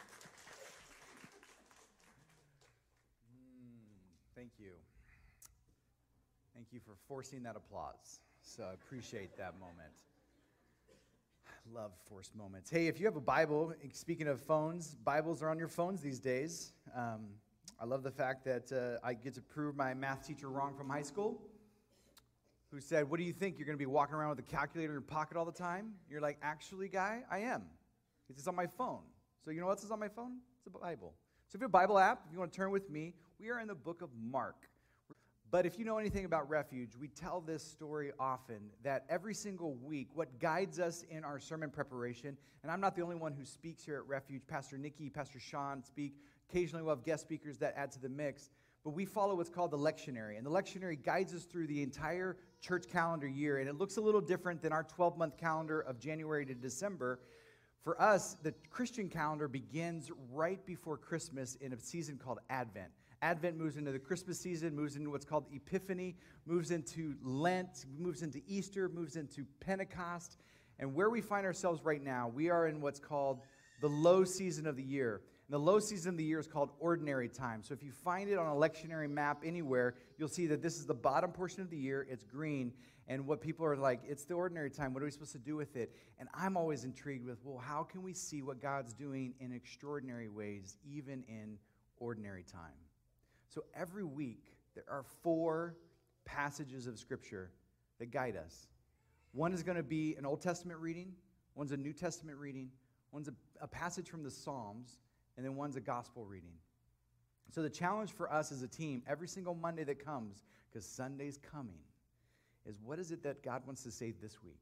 Mm, 3.28 4.36
thank 4.36 4.52
you. 4.60 4.72
Thank 6.54 6.68
you 6.72 6.80
for 6.80 6.94
forcing 7.08 7.44
that 7.44 7.56
applause. 7.56 8.20
So 8.42 8.64
I 8.64 8.74
appreciate 8.74 9.38
that 9.38 9.60
moment. 9.60 9.94
I 11.50 11.74
love 11.74 11.92
forced 12.10 12.36
moments. 12.36 12.70
Hey, 12.70 12.88
if 12.88 13.00
you 13.00 13.06
have 13.06 13.16
a 13.16 13.22
Bible, 13.22 13.74
speaking 13.94 14.28
of 14.28 14.42
phones, 14.42 14.96
Bibles 15.04 15.42
are 15.44 15.50
on 15.50 15.60
your 15.60 15.68
phones 15.68 16.02
these 16.02 16.20
days. 16.20 16.74
Um, 16.96 17.28
I 17.82 17.86
love 17.86 18.04
the 18.04 18.12
fact 18.12 18.46
that 18.46 18.72
uh, 18.72 19.04
I 19.04 19.16
get 19.16 19.34
to 19.34 19.42
prove 19.42 19.76
my 19.76 19.96
math 19.96 20.28
teacher 20.28 20.50
wrong 20.50 20.76
from 20.76 20.88
high 20.88 21.02
school, 21.02 21.42
who 22.70 22.80
said, 22.80 23.10
What 23.10 23.18
do 23.18 23.24
you 23.24 23.34
think? 23.34 23.58
You're 23.58 23.66
going 23.66 23.78
to 23.78 23.82
be 23.82 23.88
walking 23.88 24.14
around 24.14 24.30
with 24.30 24.40
a 24.40 24.44
calculator 24.44 24.92
in 24.92 24.94
your 24.94 25.02
pocket 25.02 25.36
all 25.36 25.46
the 25.46 25.52
time? 25.52 25.94
You're 26.08 26.22
like, 26.22 26.38
Actually, 26.44 26.90
guy, 26.90 27.24
I 27.32 27.40
am. 27.40 27.64
It's 28.30 28.48
on 28.48 28.56
my 28.56 28.68
phone. 28.68 29.00
So, 29.44 29.50
you 29.50 29.62
know 29.62 29.66
what's 29.66 29.90
on 29.90 30.00
my 30.00 30.10
phone? 30.10 30.38
It's 30.60 30.68
a 30.68 30.80
Bible. 30.80 31.16
So, 31.48 31.56
if 31.56 31.62
you 31.62 31.66
have 31.66 31.70
a 31.70 31.72
Bible 31.72 31.98
app, 31.98 32.22
if 32.28 32.34
you 32.34 32.38
want 32.38 32.54
to 32.54 32.56
turn 32.56 32.70
with 32.70 32.88
me, 32.92 33.16
we 33.40 33.50
are 33.50 33.60
in 33.60 33.68
the 33.68 33.74
book 33.74 34.04
of 34.04 34.10
Mark. 34.16 34.68
But 35.50 35.66
if 35.66 35.80
you 35.80 35.84
know 35.84 35.98
anything 35.98 36.24
about 36.24 36.48
refuge, 36.50 36.92
we 36.98 37.08
tell 37.08 37.42
this 37.42 37.64
story 37.64 38.12
often 38.20 38.70
that 38.84 39.06
every 39.10 39.34
single 39.34 39.74
week, 39.74 40.10
what 40.14 40.40
guides 40.40 40.80
us 40.80 41.04
in 41.10 41.26
our 41.26 41.40
sermon 41.40 41.72
preparation, 41.72 42.38
and 42.62 42.72
I'm 42.72 42.80
not 42.80 42.96
the 42.96 43.02
only 43.02 43.18
one 43.18 43.34
who 43.34 43.44
speaks 43.44 43.84
here 43.84 43.98
at 43.98 44.08
Refuge, 44.08 44.44
Pastor 44.48 44.78
Nikki, 44.78 45.10
Pastor 45.10 45.40
Sean 45.40 45.84
speak, 45.84 46.14
Occasionally, 46.52 46.84
we'll 46.84 46.96
have 46.96 47.06
guest 47.06 47.22
speakers 47.24 47.58
that 47.60 47.74
add 47.78 47.94
to 47.94 48.02
the 48.02 48.10
mix. 48.10 48.50
But 48.84 48.92
we 48.92 49.06
follow 49.06 49.36
what's 49.36 49.50
called 49.50 49.72
the 49.72 49.78
lectionary. 49.78 50.38
And 50.38 50.46
the 50.46 50.50
lectionary 50.50 51.02
guides 51.02 51.34
us 51.34 51.46
through 51.46 51.68
the 51.68 51.82
entire 51.82 52.36
church 52.60 52.88
calendar 52.92 53.28
year. 53.28 53.60
And 53.60 53.70
it 53.70 53.78
looks 53.78 53.96
a 53.96 54.02
little 54.02 54.20
different 54.20 54.62
than 54.62 54.74
our 54.74 54.84
12 54.84 55.18
month 55.18 55.38
calendar 55.38 55.80
of 55.80 55.98
January 55.98 56.46
to 56.46 56.54
December. 56.54 57.20
For 57.84 58.00
us, 58.02 58.36
the 58.44 58.54
Christian 58.70 59.08
calendar 59.08 59.48
begins 59.48 60.12
right 60.30 60.64
before 60.66 60.98
Christmas 60.98 61.56
in 61.56 61.72
a 61.72 61.80
season 61.80 62.18
called 62.18 62.40
Advent. 62.50 62.92
Advent 63.22 63.56
moves 63.56 63.78
into 63.78 63.92
the 63.92 64.00
Christmas 64.00 64.38
season, 64.38 64.76
moves 64.76 64.98
into 64.98 65.10
what's 65.10 65.26
called 65.26 65.46
Epiphany, 65.54 66.18
moves 66.46 66.72
into 66.72 67.16
Lent, 67.24 67.86
moves 67.98 68.24
into 68.24 68.42
Easter, 68.46 68.90
moves 68.90 69.16
into 69.16 69.46
Pentecost. 69.62 70.38
And 70.80 70.94
where 70.94 71.10
we 71.10 71.22
find 71.22 71.46
ourselves 71.46 71.82
right 71.86 72.04
now, 72.04 72.28
we 72.28 72.50
are 72.50 72.68
in 72.68 72.82
what's 72.82 73.00
called 73.00 73.40
the 73.80 73.88
low 73.88 74.26
season 74.26 74.68
of 74.68 74.76
the 74.76 74.84
year. 74.84 75.22
And 75.52 75.60
the 75.60 75.66
low 75.66 75.80
season 75.80 76.12
of 76.12 76.18
the 76.18 76.24
year 76.24 76.40
is 76.40 76.48
called 76.48 76.70
ordinary 76.80 77.28
time. 77.28 77.62
So 77.62 77.74
if 77.74 77.84
you 77.84 77.92
find 77.92 78.30
it 78.30 78.38
on 78.38 78.48
a 78.48 78.56
lectionary 78.56 79.10
map 79.10 79.44
anywhere, 79.46 79.96
you'll 80.18 80.30
see 80.30 80.48
that 80.48 80.62
this 80.62 80.78
is 80.78 80.86
the 80.86 80.94
bottom 80.94 81.34
portion 81.34 81.62
of 81.62 81.70
the 81.70 81.78
year. 81.78 82.08
It's 82.10 82.24
green. 82.24 82.72
And 83.10 83.28
what 83.28 83.42
people 83.42 83.66
are 83.66 83.76
like, 83.76 84.00
it's 84.08 84.24
the 84.24 84.36
ordinary 84.36 84.70
time. 84.70 84.94
What 84.94 85.04
are 85.04 85.06
we 85.08 85.12
supposed 85.12 85.34
to 85.34 85.40
do 85.40 85.58
with 85.58 85.76
it? 85.76 85.94
And 86.20 86.30
I'm 86.34 86.56
always 86.56 86.86
intrigued 86.86 87.26
with, 87.26 87.44
well, 87.44 87.58
how 87.58 87.84
can 87.84 88.02
we 88.02 88.14
see 88.14 88.42
what 88.42 88.62
God's 88.62 88.94
doing 88.94 89.34
in 89.42 89.52
extraordinary 89.52 90.30
ways, 90.30 90.78
even 90.90 91.22
in 91.28 91.58
ordinary 91.98 92.46
time? 92.50 92.80
So 93.50 93.66
every 93.76 94.06
week, 94.06 94.56
there 94.74 94.86
are 94.90 95.04
four 95.22 95.76
passages 96.24 96.88
of 96.88 96.98
Scripture 96.98 97.52
that 98.00 98.10
guide 98.10 98.38
us. 98.38 98.68
One 99.34 99.52
is 99.52 99.64
going 99.64 99.76
to 99.76 99.84
be 99.84 100.16
an 100.18 100.26
Old 100.26 100.40
Testament 100.40 100.80
reading, 100.80 101.12
one's 101.56 101.74
a 101.74 101.78
New 101.78 101.92
Testament 101.92 102.38
reading, 102.38 102.70
one's 103.12 103.28
a, 103.28 103.34
a 103.60 103.68
passage 103.68 104.08
from 104.08 104.24
the 104.24 104.32
Psalms, 104.32 105.00
and 105.42 105.50
then 105.50 105.56
one's 105.56 105.76
a 105.76 105.82
gospel 105.82 106.24
reading. 106.24 106.54
So 107.50 107.64
the 107.64 107.70
challenge 107.70 108.12
for 108.12 108.32
us 108.32 108.52
as 108.52 108.62
a 108.62 108.68
team, 108.68 109.02
every 109.08 109.28
single 109.28 109.56
Monday 109.56 109.84
that 109.86 110.06
comes, 110.06 110.44
because 110.70 110.86
Sunday's 110.86 111.40
coming, 111.52 111.80
is 112.64 112.80
what 112.80 113.00
is 113.00 113.12
it 113.12 113.24
that 113.24 113.42
God 113.42 113.64
wants 113.66 113.82
to 113.86 113.92
say 113.92 114.12
this 114.12 114.44
week? 114.44 114.62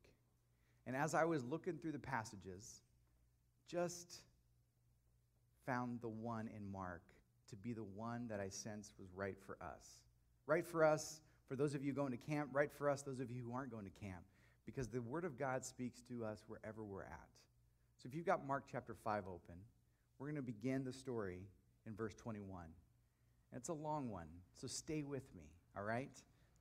And 0.88 0.96
as 0.96 1.14
I 1.14 1.26
was 1.26 1.44
looking 1.44 1.78
through 1.78 1.92
the 1.92 2.00
passages, 2.00 2.80
just 3.68 4.22
found 5.66 6.00
the 6.00 6.08
one 6.08 6.50
in 6.56 6.72
Mark 6.72 7.04
to 7.50 7.58
be 7.58 7.74
the 7.74 7.84
one 7.84 8.30
that 8.30 8.40
I 8.40 8.48
sensed 8.48 8.94
was 8.98 9.10
right 9.14 9.36
for 9.46 9.58
us. 9.62 10.00
Right 10.48 10.66
for 10.66 10.86
us, 10.86 11.20
for 11.50 11.58
those 11.58 11.76
of 11.76 11.84
you 11.84 11.92
going 11.92 12.12
to 12.12 12.18
camp, 12.18 12.52
right 12.54 12.72
for 12.72 12.90
us, 12.90 13.02
those 13.02 13.20
of 13.20 13.30
you 13.30 13.44
who 13.44 13.54
aren't 13.54 13.70
going 13.70 13.84
to 13.84 14.00
camp, 14.00 14.24
because 14.66 14.88
the 14.88 15.02
Word 15.02 15.26
of 15.26 15.38
God 15.38 15.66
speaks 15.66 16.00
to 16.04 16.24
us 16.24 16.46
wherever 16.48 16.86
we're 16.86 17.02
at. 17.02 17.28
So 17.98 18.08
if 18.08 18.16
you've 18.16 18.26
got 18.26 18.48
Mark 18.48 18.64
chapter 18.72 18.94
5 18.94 19.24
open, 19.28 19.56
we're 20.20 20.28
going 20.28 20.36
to 20.36 20.42
begin 20.42 20.84
the 20.84 20.94
story 20.94 21.40
in 21.88 21.96
verse 21.96 22.14
21. 22.16 22.66
And 23.52 23.60
it's 23.60 23.70
a 23.70 23.74
long 23.74 24.10
one, 24.10 24.28
so 24.54 24.68
stay 24.68 25.02
with 25.02 25.34
me, 25.34 25.44
all 25.76 25.84
right? 25.84 26.12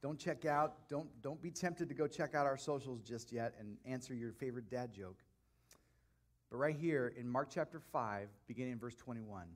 Don't 0.01 0.19
check 0.19 0.47
out, 0.47 0.89
don't, 0.89 1.09
don't 1.23 1.43
be 1.43 1.51
tempted 1.51 1.89
to 1.89 1.95
go 1.95 2.07
check 2.07 2.35
out 2.35 2.47
our 2.47 2.57
socials 2.57 3.03
just 3.03 3.33
yet 3.33 3.55
and 3.59 3.77
answer 3.85 4.15
your 4.15 4.33
favorite 4.33 4.71
dad 4.71 4.93
joke. 4.93 5.19
But 6.51 6.59
right 6.59 6.77
here 6.77 7.13
in 7.19 7.29
Mark 7.29 7.49
chapter 7.53 7.81
5, 7.81 8.29
beginning 8.47 8.73
in 8.73 8.79
verse 8.79 8.95
21, 8.95 9.47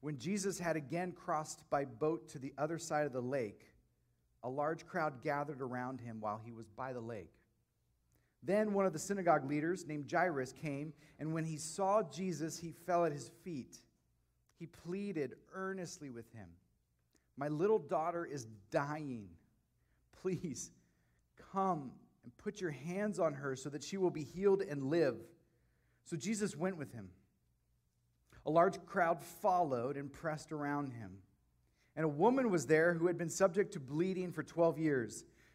when 0.00 0.18
Jesus 0.18 0.58
had 0.58 0.76
again 0.76 1.12
crossed 1.12 1.62
by 1.70 1.84
boat 1.86 2.28
to 2.30 2.38
the 2.38 2.52
other 2.58 2.78
side 2.78 3.06
of 3.06 3.12
the 3.12 3.22
lake, 3.22 3.62
a 4.42 4.50
large 4.50 4.84
crowd 4.86 5.22
gathered 5.22 5.62
around 5.62 6.00
him 6.00 6.20
while 6.20 6.40
he 6.44 6.52
was 6.52 6.68
by 6.68 6.92
the 6.92 7.00
lake. 7.00 7.32
Then 8.44 8.74
one 8.74 8.84
of 8.84 8.92
the 8.92 8.98
synagogue 8.98 9.48
leaders, 9.48 9.86
named 9.86 10.10
Jairus, 10.10 10.52
came, 10.52 10.92
and 11.18 11.32
when 11.32 11.44
he 11.44 11.56
saw 11.56 12.02
Jesus, 12.02 12.58
he 12.58 12.72
fell 12.72 13.04
at 13.04 13.12
his 13.12 13.30
feet. 13.42 13.78
He 14.58 14.66
pleaded 14.66 15.34
earnestly 15.52 16.10
with 16.10 16.30
him 16.32 16.48
My 17.36 17.48
little 17.48 17.78
daughter 17.78 18.24
is 18.24 18.46
dying. 18.70 19.28
Please 20.22 20.70
come 21.52 21.92
and 22.22 22.36
put 22.38 22.60
your 22.60 22.70
hands 22.70 23.18
on 23.18 23.34
her 23.34 23.56
so 23.56 23.68
that 23.70 23.82
she 23.82 23.96
will 23.96 24.10
be 24.10 24.24
healed 24.24 24.62
and 24.62 24.84
live. 24.84 25.16
So 26.04 26.16
Jesus 26.16 26.56
went 26.56 26.76
with 26.76 26.92
him. 26.92 27.08
A 28.46 28.50
large 28.50 28.84
crowd 28.86 29.22
followed 29.22 29.96
and 29.96 30.12
pressed 30.12 30.52
around 30.52 30.92
him. 30.92 31.18
And 31.96 32.04
a 32.04 32.08
woman 32.08 32.50
was 32.50 32.66
there 32.66 32.94
who 32.94 33.06
had 33.06 33.16
been 33.16 33.30
subject 33.30 33.72
to 33.72 33.80
bleeding 33.80 34.32
for 34.32 34.42
12 34.42 34.78
years. 34.78 35.24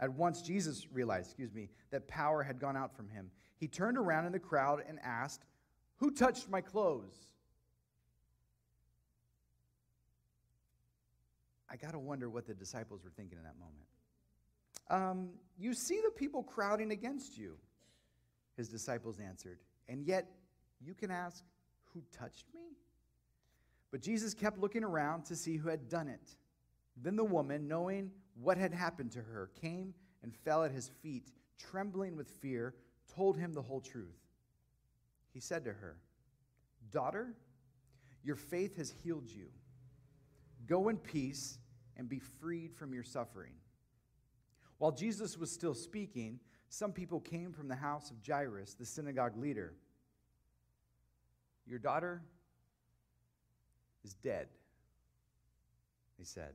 At 0.00 0.12
once 0.12 0.42
Jesus 0.42 0.86
realized, 0.92 1.26
excuse 1.26 1.52
me, 1.52 1.70
that 1.90 2.06
power 2.06 2.42
had 2.42 2.60
gone 2.60 2.76
out 2.76 2.94
from 2.94 3.08
him. 3.08 3.30
He 3.56 3.66
turned 3.66 3.98
around 3.98 4.26
in 4.26 4.32
the 4.32 4.38
crowd 4.38 4.84
and 4.88 4.98
asked, 5.02 5.44
Who 5.96 6.10
touched 6.12 6.48
my 6.48 6.60
clothes? 6.60 7.16
I 11.70 11.76
got 11.76 11.92
to 11.92 11.98
wonder 11.98 12.30
what 12.30 12.46
the 12.46 12.54
disciples 12.54 13.04
were 13.04 13.10
thinking 13.10 13.38
in 13.38 13.44
that 13.44 13.58
moment. 13.58 13.84
Um, 14.90 15.30
you 15.58 15.74
see 15.74 16.00
the 16.02 16.10
people 16.10 16.42
crowding 16.42 16.92
against 16.92 17.36
you, 17.36 17.56
his 18.56 18.68
disciples 18.68 19.18
answered, 19.20 19.58
and 19.88 20.02
yet 20.04 20.30
you 20.80 20.94
can 20.94 21.10
ask, 21.10 21.44
Who 21.92 22.02
touched 22.12 22.46
me? 22.54 22.76
But 23.90 24.00
Jesus 24.00 24.34
kept 24.34 24.58
looking 24.58 24.84
around 24.84 25.24
to 25.26 25.36
see 25.36 25.56
who 25.56 25.68
had 25.68 25.88
done 25.88 26.08
it. 26.08 26.36
Then 26.96 27.16
the 27.16 27.24
woman, 27.24 27.68
knowing 27.68 28.10
what 28.40 28.56
had 28.56 28.72
happened 28.72 29.12
to 29.12 29.20
her, 29.20 29.50
came 29.60 29.94
and 30.22 30.34
fell 30.34 30.64
at 30.64 30.70
his 30.70 30.90
feet, 31.02 31.30
trembling 31.58 32.16
with 32.16 32.28
fear, 32.28 32.74
told 33.14 33.36
him 33.36 33.52
the 33.52 33.62
whole 33.62 33.80
truth. 33.80 34.18
He 35.32 35.40
said 35.40 35.64
to 35.64 35.72
her, 35.72 35.96
Daughter, 36.90 37.34
your 38.22 38.36
faith 38.36 38.76
has 38.76 38.90
healed 39.02 39.28
you. 39.28 39.48
Go 40.66 40.88
in 40.88 40.98
peace 40.98 41.58
and 41.96 42.08
be 42.08 42.18
freed 42.18 42.74
from 42.74 42.92
your 42.92 43.02
suffering. 43.02 43.52
While 44.78 44.92
Jesus 44.92 45.36
was 45.36 45.52
still 45.52 45.74
speaking, 45.74 46.38
some 46.68 46.92
people 46.92 47.20
came 47.20 47.52
from 47.52 47.68
the 47.68 47.74
house 47.74 48.10
of 48.10 48.16
Jairus, 48.26 48.74
the 48.74 48.86
synagogue 48.86 49.36
leader. 49.36 49.74
Your 51.66 51.78
daughter 51.78 52.22
is 54.04 54.14
dead, 54.14 54.48
they 56.18 56.24
said. 56.24 56.54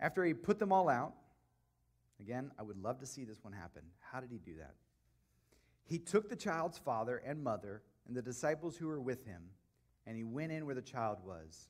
After 0.00 0.24
he 0.24 0.34
put 0.34 0.58
them 0.58 0.72
all 0.72 0.88
out, 0.88 1.14
again, 2.20 2.50
I 2.58 2.62
would 2.62 2.76
love 2.78 3.00
to 3.00 3.06
see 3.06 3.24
this 3.24 3.42
one 3.42 3.52
happen. 3.52 3.82
How 4.00 4.20
did 4.20 4.30
he 4.30 4.38
do 4.38 4.56
that? 4.58 4.74
He 5.84 5.98
took 5.98 6.28
the 6.28 6.36
child's 6.36 6.78
father 6.78 7.22
and 7.24 7.42
mother 7.42 7.82
and 8.06 8.16
the 8.16 8.22
disciples 8.22 8.76
who 8.76 8.86
were 8.86 9.00
with 9.00 9.24
him, 9.24 9.42
and 10.06 10.16
he 10.16 10.24
went 10.24 10.52
in 10.52 10.66
where 10.66 10.74
the 10.74 10.82
child 10.82 11.18
was. 11.24 11.68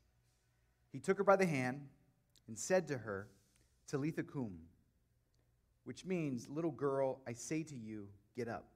He 0.92 0.98
took 0.98 1.18
her 1.18 1.24
by 1.24 1.36
the 1.36 1.46
hand 1.46 1.80
and 2.46 2.58
said 2.58 2.88
to 2.88 2.98
her, 2.98 3.28
Talitha 3.86 4.22
cum, 4.22 4.58
which 5.84 6.04
means, 6.04 6.48
Little 6.48 6.70
girl, 6.70 7.20
I 7.26 7.32
say 7.32 7.62
to 7.62 7.76
you, 7.76 8.08
get 8.36 8.48
up. 8.48 8.66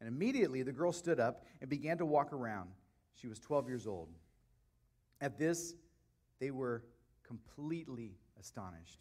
And 0.00 0.08
immediately 0.08 0.62
the 0.62 0.72
girl 0.72 0.92
stood 0.92 1.18
up 1.18 1.44
and 1.60 1.68
began 1.68 1.98
to 1.98 2.06
walk 2.06 2.32
around. 2.32 2.70
She 3.14 3.26
was 3.26 3.40
12 3.40 3.68
years 3.68 3.86
old. 3.86 4.08
At 5.20 5.38
this, 5.38 5.74
they 6.38 6.52
were 6.52 6.84
completely 7.26 8.14
astonished. 8.40 9.00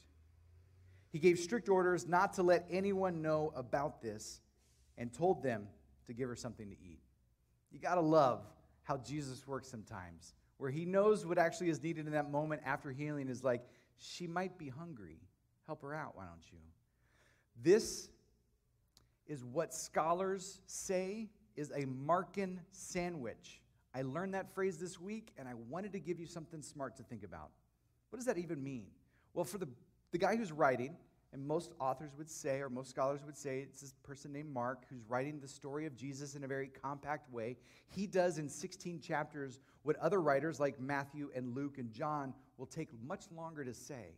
He 1.11 1.19
gave 1.19 1.39
strict 1.39 1.69
orders 1.69 2.07
not 2.07 2.33
to 2.33 2.43
let 2.43 2.65
anyone 2.69 3.21
know 3.21 3.51
about 3.55 4.01
this 4.01 4.41
and 4.97 5.13
told 5.13 5.41
them 5.41 5.67
to 6.05 6.13
give 6.13 6.27
her 6.29 6.35
something 6.35 6.69
to 6.69 6.75
eat. 6.75 6.99
You 7.71 7.79
got 7.79 7.95
to 7.95 8.01
love 8.01 8.43
how 8.83 8.97
Jesus 8.97 9.45
works 9.47 9.67
sometimes 9.67 10.33
where 10.57 10.71
he 10.71 10.85
knows 10.85 11.25
what 11.25 11.37
actually 11.37 11.69
is 11.69 11.81
needed 11.81 12.07
in 12.07 12.13
that 12.13 12.31
moment 12.31 12.61
after 12.65 12.91
healing 12.91 13.29
is 13.29 13.43
like, 13.43 13.61
she 13.97 14.27
might 14.27 14.57
be 14.57 14.69
hungry. 14.69 15.19
Help 15.65 15.81
her 15.81 15.93
out, 15.93 16.15
why 16.15 16.25
don't 16.25 16.51
you? 16.51 16.59
This 17.61 18.09
is 19.27 19.43
what 19.43 19.73
scholars 19.73 20.61
say 20.65 21.29
is 21.55 21.71
a 21.71 21.85
Markan 21.85 22.59
sandwich. 22.71 23.61
I 23.93 24.03
learned 24.03 24.33
that 24.33 24.53
phrase 24.53 24.77
this 24.77 24.99
week, 24.99 25.31
and 25.37 25.47
I 25.47 25.53
wanted 25.69 25.91
to 25.93 25.99
give 25.99 26.19
you 26.19 26.25
something 26.25 26.61
smart 26.61 26.97
to 26.97 27.03
think 27.03 27.23
about. 27.23 27.49
What 28.09 28.17
does 28.17 28.25
that 28.27 28.37
even 28.37 28.63
mean? 28.63 28.87
Well, 29.37 29.45
for 29.45 29.59
the, 29.59 29.67
the 30.13 30.17
guy 30.17 30.35
who's 30.35 30.51
writing, 30.51 30.97
and 31.31 31.45
most 31.45 31.73
authors 31.79 32.09
would 32.17 32.27
say, 32.27 32.59
or 32.59 32.71
most 32.71 32.89
scholars 32.89 33.21
would 33.23 33.37
say, 33.37 33.59
it's 33.59 33.81
this 33.81 33.93
person 34.01 34.33
named 34.33 34.51
Mark 34.51 34.85
who's 34.89 35.03
writing 35.07 35.39
the 35.39 35.47
story 35.47 35.85
of 35.85 35.95
Jesus 35.95 36.33
in 36.33 36.43
a 36.43 36.47
very 36.47 36.71
compact 36.81 37.31
way. 37.31 37.55
He 37.87 38.07
does 38.07 38.39
in 38.39 38.49
16 38.49 38.99
chapters 38.99 39.59
what 39.83 39.95
other 39.97 40.21
writers 40.21 40.59
like 40.59 40.79
Matthew 40.79 41.29
and 41.35 41.53
Luke 41.53 41.77
and 41.77 41.93
John 41.93 42.33
will 42.57 42.65
take 42.65 42.89
much 43.05 43.25
longer 43.31 43.63
to 43.63 43.75
say. 43.75 44.15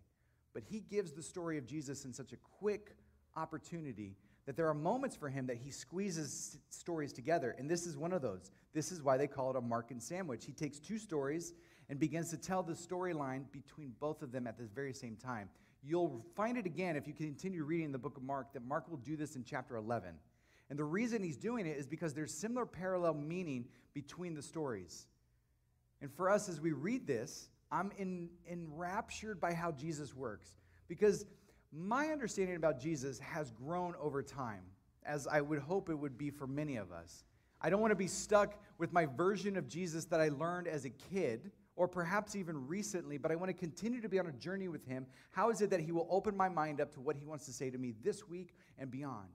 But 0.53 0.63
he 0.63 0.79
gives 0.79 1.11
the 1.11 1.21
story 1.21 1.57
of 1.57 1.65
Jesus 1.65 2.05
in 2.05 2.13
such 2.13 2.31
a 2.31 2.37
quick 2.37 2.95
opportunity 3.35 4.15
that 4.45 4.55
there 4.55 4.69
are 4.69 4.73
moments 4.73 5.17
for 5.17 5.27
him 5.27 5.47
that 5.47 5.57
he 5.57 5.69
squeezes 5.69 6.59
stories 6.69 7.11
together. 7.11 7.55
And 7.59 7.69
this 7.69 7.85
is 7.85 7.97
one 7.97 8.13
of 8.13 8.21
those. 8.21 8.51
This 8.73 8.89
is 8.89 9.03
why 9.03 9.17
they 9.17 9.27
call 9.27 9.49
it 9.49 9.57
a 9.57 9.61
Markan 9.61 10.01
sandwich. 10.01 10.45
He 10.45 10.53
takes 10.53 10.79
two 10.79 10.97
stories 10.97 11.53
and 11.89 11.99
begins 11.99 12.29
to 12.29 12.37
tell 12.37 12.63
the 12.63 12.73
storyline 12.73 13.43
between 13.51 13.93
both 13.99 14.21
of 14.21 14.31
them 14.31 14.47
at 14.47 14.57
the 14.57 14.65
very 14.65 14.93
same 14.93 15.15
time. 15.15 15.49
You'll 15.81 16.23
find 16.35 16.57
it 16.57 16.65
again 16.65 16.95
if 16.95 17.07
you 17.07 17.13
continue 17.13 17.63
reading 17.63 17.91
the 17.91 17.97
book 17.97 18.17
of 18.17 18.23
Mark 18.23 18.53
that 18.53 18.65
Mark 18.65 18.89
will 18.89 18.97
do 18.97 19.15
this 19.15 19.35
in 19.35 19.43
chapter 19.43 19.75
11. 19.75 20.11
And 20.69 20.77
the 20.77 20.83
reason 20.83 21.23
he's 21.23 21.37
doing 21.37 21.65
it 21.65 21.77
is 21.77 21.87
because 21.87 22.13
there's 22.13 22.33
similar 22.33 22.65
parallel 22.65 23.15
meaning 23.15 23.65
between 23.93 24.35
the 24.35 24.41
stories. 24.41 25.07
And 26.01 26.13
for 26.13 26.29
us, 26.29 26.47
as 26.47 26.61
we 26.61 26.73
read 26.73 27.07
this, 27.07 27.49
I'm 27.71 27.91
in, 27.97 28.29
enraptured 28.49 29.39
by 29.39 29.53
how 29.53 29.71
Jesus 29.71 30.15
works. 30.15 30.57
Because 30.87 31.25
my 31.71 32.07
understanding 32.07 32.55
about 32.55 32.79
Jesus 32.79 33.19
has 33.19 33.51
grown 33.51 33.95
over 33.99 34.21
time. 34.21 34.61
as 35.05 35.27
I 35.27 35.41
would 35.41 35.59
hope 35.59 35.89
it 35.89 35.95
would 35.95 36.17
be 36.17 36.29
for 36.29 36.47
many 36.47 36.77
of 36.77 36.91
us. 36.91 37.23
I 37.61 37.69
don't 37.69 37.81
want 37.81 37.91
to 37.91 37.95
be 37.95 38.07
stuck 38.07 38.61
with 38.77 38.93
my 38.93 39.05
version 39.05 39.57
of 39.57 39.67
Jesus 39.67 40.05
that 40.05 40.21
I 40.21 40.29
learned 40.29 40.67
as 40.67 40.85
a 40.85 40.89
kid 40.89 41.51
or 41.79 41.87
perhaps 41.87 42.35
even 42.35 42.67
recently, 42.67 43.17
but 43.17 43.31
I 43.31 43.35
want 43.35 43.47
to 43.47 43.53
continue 43.53 44.01
to 44.01 44.09
be 44.09 44.19
on 44.19 44.27
a 44.27 44.33
journey 44.33 44.67
with 44.67 44.85
Him. 44.85 45.05
How 45.31 45.49
is 45.49 45.61
it 45.61 45.69
that 45.69 45.79
He 45.79 45.93
will 45.93 46.09
open 46.11 46.35
my 46.35 46.49
mind 46.49 46.81
up 46.81 46.93
to 46.95 46.99
what 46.99 47.15
He 47.15 47.23
wants 47.23 47.45
to 47.45 47.53
say 47.53 47.69
to 47.69 47.77
me 47.77 47.93
this 48.03 48.27
week 48.27 48.53
and 48.77 48.91
beyond? 48.91 49.29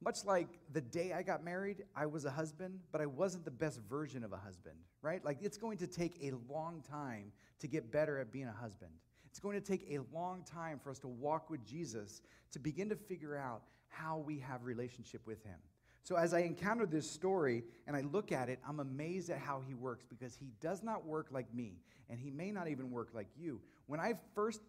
Much 0.00 0.24
like 0.24 0.46
the 0.72 0.80
day 0.80 1.12
I 1.12 1.22
got 1.22 1.44
married, 1.44 1.82
I 1.96 2.06
was 2.06 2.24
a 2.24 2.30
husband, 2.30 2.78
but 2.92 3.00
I 3.00 3.06
wasn't 3.06 3.44
the 3.44 3.50
best 3.50 3.80
version 3.90 4.22
of 4.22 4.32
a 4.32 4.36
husband, 4.36 4.76
right? 5.02 5.22
Like 5.24 5.38
it's 5.42 5.56
going 5.58 5.78
to 5.78 5.88
take 5.88 6.14
a 6.22 6.30
long 6.48 6.80
time 6.88 7.32
to 7.58 7.66
get 7.66 7.90
better 7.90 8.20
at 8.20 8.30
being 8.30 8.46
a 8.46 8.52
husband. 8.52 8.92
It's 9.26 9.40
going 9.40 9.60
to 9.60 9.66
take 9.66 9.84
a 9.90 9.98
long 10.14 10.44
time 10.44 10.78
for 10.78 10.92
us 10.92 11.00
to 11.00 11.08
walk 11.08 11.50
with 11.50 11.66
Jesus 11.66 12.22
to 12.52 12.60
begin 12.60 12.88
to 12.90 12.94
figure 12.94 13.36
out 13.36 13.62
how 13.88 14.18
we 14.18 14.38
have 14.38 14.62
relationship 14.62 15.26
with 15.26 15.42
him. 15.42 15.58
So 16.02 16.16
as 16.16 16.32
I 16.32 16.40
encounter 16.40 16.86
this 16.86 17.10
story 17.10 17.64
and 17.86 17.94
I 17.94 18.00
look 18.00 18.32
at 18.32 18.48
it, 18.48 18.58
I'm 18.66 18.80
amazed 18.80 19.30
at 19.30 19.38
how 19.38 19.60
he 19.66 19.74
works 19.74 20.04
because 20.08 20.34
he 20.34 20.52
does 20.60 20.82
not 20.82 21.04
work 21.04 21.28
like 21.30 21.52
me 21.52 21.80
and 22.08 22.18
he 22.18 22.30
may 22.30 22.50
not 22.50 22.68
even 22.68 22.90
work 22.90 23.10
like 23.12 23.28
you. 23.36 23.60
When 23.86 24.00
I 24.00 24.14
first 24.34 24.60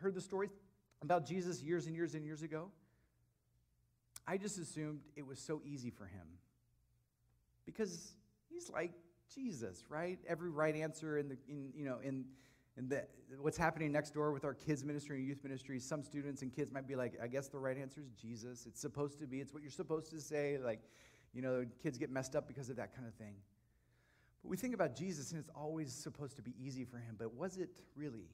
heard 0.00 0.14
the 0.14 0.20
story 0.20 0.50
about 1.02 1.26
Jesus 1.26 1.62
years 1.62 1.86
and 1.86 1.94
years 1.94 2.14
and 2.14 2.24
years 2.24 2.42
ago, 2.42 2.70
I 4.26 4.36
just 4.36 4.58
assumed 4.58 5.00
it 5.16 5.26
was 5.26 5.38
so 5.38 5.62
easy 5.64 5.90
for 5.90 6.04
him 6.04 6.26
because 7.64 8.12
he's 8.50 8.68
like 8.68 8.92
Jesus, 9.34 9.84
right? 9.88 10.18
Every 10.26 10.50
right 10.50 10.74
answer 10.74 11.18
in 11.18 11.28
the 11.28 11.38
in 11.48 11.70
you 11.74 11.86
know 11.86 11.98
in 12.02 12.26
the 12.86 13.04
what's 13.40 13.56
happening 13.56 13.90
next 13.90 14.14
door 14.14 14.32
with 14.32 14.44
our 14.44 14.54
kids 14.54 14.84
ministry 14.84 15.18
and 15.18 15.26
youth 15.26 15.42
ministry. 15.42 15.78
Some 15.80 16.02
students 16.02 16.42
and 16.42 16.52
kids 16.52 16.70
might 16.72 16.86
be 16.86 16.94
like, 16.94 17.18
I 17.22 17.26
guess 17.26 17.48
the 17.48 17.58
right 17.58 17.76
answer 17.76 18.00
is 18.00 18.10
Jesus. 18.12 18.66
It's 18.66 18.80
supposed 18.80 19.18
to 19.18 19.26
be. 19.26 19.40
It's 19.40 19.52
what 19.52 19.62
you're 19.62 19.72
supposed 19.72 20.10
to 20.10 20.20
say. 20.20 20.58
Like, 20.62 20.80
you 21.32 21.42
know, 21.42 21.64
kids 21.82 21.98
get 21.98 22.10
messed 22.10 22.36
up 22.36 22.46
because 22.46 22.70
of 22.70 22.76
that 22.76 22.94
kind 22.94 23.06
of 23.06 23.14
thing. 23.14 23.34
But 24.42 24.50
we 24.50 24.56
think 24.56 24.74
about 24.74 24.94
Jesus 24.94 25.32
and 25.32 25.40
it's 25.40 25.50
always 25.54 25.92
supposed 25.92 26.36
to 26.36 26.42
be 26.42 26.54
easy 26.60 26.84
for 26.84 26.98
him. 26.98 27.16
But 27.18 27.34
was 27.34 27.56
it 27.56 27.82
really? 27.96 28.28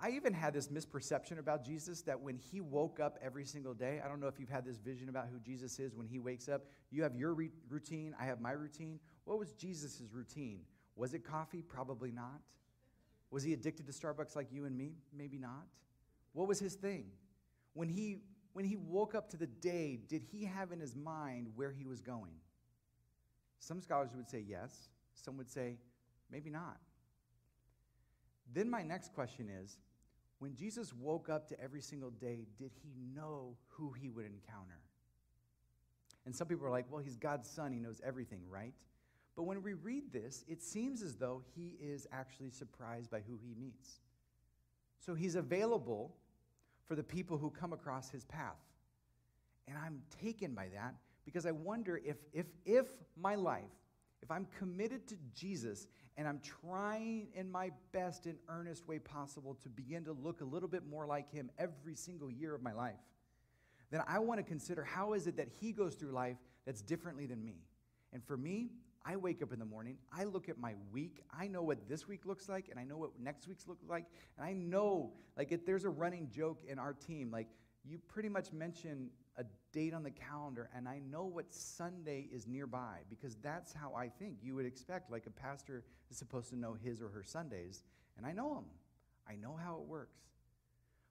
I 0.00 0.10
even 0.10 0.32
had 0.32 0.52
this 0.52 0.68
misperception 0.68 1.38
about 1.38 1.64
Jesus 1.64 2.02
that 2.02 2.20
when 2.20 2.36
he 2.36 2.60
woke 2.60 2.98
up 2.98 3.18
every 3.22 3.44
single 3.44 3.72
day, 3.72 4.00
I 4.04 4.08
don't 4.08 4.20
know 4.20 4.26
if 4.26 4.40
you've 4.40 4.48
had 4.48 4.64
this 4.64 4.78
vision 4.78 5.08
about 5.08 5.28
who 5.32 5.38
Jesus 5.38 5.78
is 5.78 5.94
when 5.94 6.08
he 6.08 6.18
wakes 6.18 6.48
up. 6.48 6.62
You 6.90 7.04
have 7.04 7.14
your 7.14 7.34
re- 7.34 7.52
routine, 7.68 8.14
I 8.18 8.24
have 8.24 8.40
my 8.40 8.50
routine. 8.50 8.98
What 9.24 9.38
was 9.38 9.52
Jesus' 9.52 10.02
routine? 10.12 10.60
Was 10.96 11.14
it 11.14 11.24
coffee? 11.24 11.62
Probably 11.62 12.10
not. 12.10 12.40
Was 13.32 13.42
he 13.42 13.54
addicted 13.54 13.86
to 13.86 13.92
Starbucks 13.92 14.36
like 14.36 14.52
you 14.52 14.66
and 14.66 14.76
me? 14.76 14.92
Maybe 15.16 15.38
not. 15.38 15.66
What 16.34 16.46
was 16.46 16.60
his 16.60 16.74
thing? 16.74 17.06
When 17.72 17.88
he, 17.88 18.18
when 18.52 18.64
he 18.64 18.76
woke 18.76 19.14
up 19.14 19.30
to 19.30 19.38
the 19.38 19.46
day, 19.46 19.98
did 20.06 20.22
he 20.22 20.44
have 20.44 20.70
in 20.70 20.78
his 20.78 20.94
mind 20.94 21.48
where 21.56 21.72
he 21.72 21.84
was 21.84 22.00
going? 22.00 22.34
Some 23.58 23.80
scholars 23.80 24.10
would 24.14 24.28
say 24.28 24.44
yes, 24.46 24.90
some 25.14 25.38
would 25.38 25.50
say 25.50 25.78
maybe 26.30 26.50
not. 26.50 26.76
Then 28.52 28.68
my 28.68 28.82
next 28.82 29.14
question 29.14 29.48
is 29.48 29.78
when 30.38 30.54
Jesus 30.54 30.92
woke 30.92 31.30
up 31.30 31.48
to 31.48 31.60
every 31.60 31.80
single 31.80 32.10
day, 32.10 32.46
did 32.58 32.72
he 32.82 32.90
know 33.14 33.56
who 33.68 33.92
he 33.92 34.10
would 34.10 34.26
encounter? 34.26 34.80
And 36.26 36.36
some 36.36 36.48
people 36.48 36.66
are 36.66 36.70
like, 36.70 36.86
well, 36.90 37.02
he's 37.02 37.16
God's 37.16 37.48
son. 37.48 37.72
He 37.72 37.80
knows 37.80 38.00
everything, 38.04 38.42
right? 38.50 38.74
But 39.36 39.44
when 39.44 39.62
we 39.62 39.72
read 39.72 40.12
this, 40.12 40.44
it 40.46 40.62
seems 40.62 41.02
as 41.02 41.16
though 41.16 41.42
he 41.54 41.76
is 41.80 42.06
actually 42.12 42.50
surprised 42.50 43.10
by 43.10 43.20
who 43.20 43.38
he 43.42 43.54
meets. 43.54 44.00
So 45.00 45.14
he's 45.14 45.34
available 45.34 46.14
for 46.86 46.94
the 46.94 47.02
people 47.02 47.38
who 47.38 47.50
come 47.50 47.72
across 47.72 48.10
his 48.10 48.24
path. 48.24 48.60
And 49.66 49.78
I'm 49.78 50.02
taken 50.22 50.54
by 50.54 50.68
that 50.74 50.94
because 51.24 51.46
I 51.46 51.52
wonder 51.52 52.00
if, 52.04 52.16
if, 52.32 52.46
if 52.64 52.86
my 53.16 53.34
life, 53.34 53.62
if 54.22 54.30
I'm 54.30 54.46
committed 54.58 55.06
to 55.08 55.16
Jesus 55.34 55.86
and 56.16 56.28
I'm 56.28 56.40
trying 56.40 57.28
in 57.34 57.50
my 57.50 57.70
best 57.92 58.26
and 58.26 58.36
earnest 58.48 58.86
way 58.86 58.98
possible 58.98 59.56
to 59.62 59.68
begin 59.68 60.04
to 60.04 60.12
look 60.12 60.40
a 60.40 60.44
little 60.44 60.68
bit 60.68 60.86
more 60.86 61.06
like 61.06 61.32
him 61.32 61.50
every 61.58 61.94
single 61.94 62.30
year 62.30 62.54
of 62.54 62.62
my 62.62 62.72
life, 62.72 63.00
then 63.90 64.02
I 64.06 64.18
want 64.18 64.38
to 64.38 64.44
consider 64.44 64.84
how 64.84 65.12
is 65.12 65.26
it 65.26 65.36
that 65.36 65.48
he 65.60 65.72
goes 65.72 65.94
through 65.94 66.12
life 66.12 66.36
that's 66.66 66.82
differently 66.82 67.26
than 67.26 67.44
me. 67.44 67.56
And 68.12 68.22
for 68.24 68.36
me, 68.36 68.70
I 69.04 69.16
wake 69.16 69.42
up 69.42 69.52
in 69.52 69.58
the 69.58 69.64
morning, 69.64 69.96
I 70.12 70.24
look 70.24 70.48
at 70.48 70.58
my 70.58 70.74
week, 70.92 71.22
I 71.36 71.48
know 71.48 71.62
what 71.62 71.88
this 71.88 72.06
week 72.06 72.24
looks 72.24 72.48
like, 72.48 72.68
and 72.70 72.78
I 72.78 72.84
know 72.84 72.96
what 72.96 73.10
next 73.20 73.48
week's 73.48 73.66
looks 73.66 73.84
like, 73.88 74.04
and 74.38 74.46
I 74.46 74.52
know, 74.52 75.12
like, 75.36 75.50
if 75.50 75.66
there's 75.66 75.84
a 75.84 75.90
running 75.90 76.28
joke 76.30 76.62
in 76.68 76.78
our 76.78 76.92
team, 76.92 77.30
like, 77.30 77.48
you 77.84 77.98
pretty 78.08 78.28
much 78.28 78.52
mention 78.52 79.10
a 79.36 79.44
date 79.72 79.94
on 79.94 80.02
the 80.02 80.10
calendar, 80.10 80.68
and 80.76 80.88
I 80.88 81.00
know 81.10 81.24
what 81.24 81.52
Sunday 81.52 82.28
is 82.32 82.46
nearby 82.46 82.98
because 83.08 83.36
that's 83.36 83.72
how 83.72 83.94
I 83.94 84.08
think 84.08 84.36
you 84.42 84.54
would 84.54 84.66
expect. 84.66 85.10
Like 85.10 85.26
a 85.26 85.30
pastor 85.30 85.84
is 86.10 86.16
supposed 86.16 86.50
to 86.50 86.56
know 86.56 86.74
his 86.74 87.00
or 87.00 87.08
her 87.08 87.22
Sundays, 87.22 87.82
and 88.16 88.26
I 88.26 88.32
know 88.32 88.54
them. 88.54 88.66
I 89.28 89.36
know 89.36 89.58
how 89.60 89.76
it 89.76 89.88
works. 89.88 90.18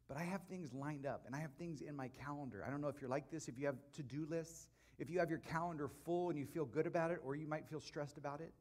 But 0.08 0.18
I 0.18 0.24
have 0.24 0.42
things 0.44 0.74
lined 0.74 1.06
up, 1.06 1.24
and 1.26 1.36
I 1.36 1.40
have 1.40 1.54
things 1.54 1.82
in 1.82 1.96
my 1.96 2.10
calendar. 2.10 2.64
I 2.66 2.70
don't 2.70 2.82
know 2.82 2.90
if 2.90 3.02
you're 3.02 3.10
like 3.10 3.32
this, 3.32 3.48
if 3.48 3.58
you 3.58 3.66
have 3.66 3.78
to 3.94 4.04
do 4.04 4.28
lists, 4.30 4.68
if 5.02 5.10
you 5.10 5.20
have 5.20 5.30
your 5.30 5.40
calendar 5.40 5.90
full 6.06 6.30
and 6.30 6.40
you 6.40 6.46
feel 6.46 6.64
good 6.66 6.88
about 6.88 7.12
it, 7.12 7.20
or 7.26 7.36
you 7.36 7.48
might 7.48 7.68
feel 7.68 7.82
stressed 7.82 8.18
about 8.18 8.40
it, 8.40 8.54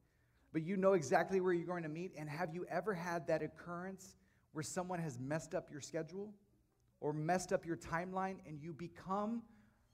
but 0.52 0.62
you 0.62 0.76
know 0.76 0.94
exactly 0.94 1.40
where 1.40 1.52
you're 1.52 1.66
going 1.66 1.84
to 1.84 1.88
meet. 1.88 2.12
And 2.18 2.28
have 2.28 2.52
you 2.52 2.66
ever 2.68 2.92
had 2.92 3.28
that 3.28 3.42
occurrence 3.42 4.16
where 4.52 4.64
someone 4.64 4.98
has 4.98 5.20
messed 5.20 5.54
up 5.54 5.70
your 5.70 5.80
schedule? 5.80 6.34
or 7.00 7.12
messed 7.12 7.52
up 7.52 7.66
your 7.66 7.76
timeline 7.76 8.36
and 8.46 8.60
you 8.60 8.72
become 8.72 9.42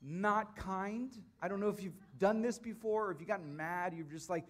not 0.02 0.56
kind. 0.56 1.12
I 1.40 1.48
don't 1.48 1.61
know 1.61 1.68
if 1.68 1.82
you've 1.82 1.96
done 2.18 2.42
this 2.42 2.59
before 2.59 3.06
or 3.06 3.12
if 3.12 3.20
you've 3.20 3.28
gotten 3.28 3.56
mad, 3.56 3.94
you've 3.96 4.11
just 4.11 4.28
like, 4.28 4.44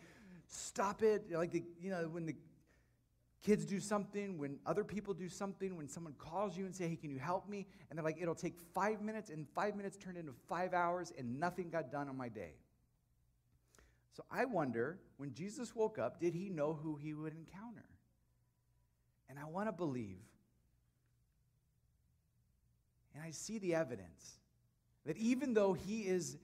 stop 0.48 1.02
it. 1.02 1.30
Like, 1.30 1.52
the, 1.52 1.62
you 1.80 1.90
know, 1.90 2.08
when 2.10 2.26
the 2.26 2.34
kids 3.42 3.64
do 3.64 3.80
something, 3.80 4.38
when 4.38 4.58
other 4.66 4.84
people 4.84 5.14
do 5.14 5.28
something, 5.28 5.76
when 5.76 5.88
someone 5.88 6.14
calls 6.18 6.56
you 6.56 6.64
and 6.64 6.74
say, 6.74 6.88
hey, 6.88 6.96
can 6.96 7.10
you 7.10 7.18
help 7.18 7.48
me? 7.48 7.66
And 7.88 7.98
they're 7.98 8.04
like, 8.04 8.18
it'll 8.20 8.34
take 8.34 8.58
five 8.74 9.00
minutes, 9.00 9.30
and 9.30 9.46
five 9.54 9.76
minutes 9.76 9.96
turned 9.96 10.16
into 10.16 10.32
five 10.48 10.74
hours, 10.74 11.12
and 11.16 11.38
nothing 11.38 11.70
got 11.70 11.90
done 11.90 12.08
on 12.08 12.16
my 12.16 12.28
day. 12.28 12.54
So 14.12 14.24
I 14.30 14.46
wonder, 14.46 14.98
when 15.18 15.32
Jesus 15.32 15.74
woke 15.74 15.98
up, 15.98 16.20
did 16.20 16.34
he 16.34 16.48
know 16.48 16.72
who 16.72 16.96
he 16.96 17.14
would 17.14 17.34
encounter? 17.34 17.84
And 19.28 19.38
I 19.38 19.44
want 19.44 19.68
to 19.68 19.72
believe 19.72 20.18
and 23.16 23.24
I 23.24 23.30
see 23.30 23.58
the 23.58 23.74
evidence 23.74 24.38
that 25.06 25.16
even 25.16 25.54
though 25.54 25.72
he 25.72 26.00
is 26.00 26.36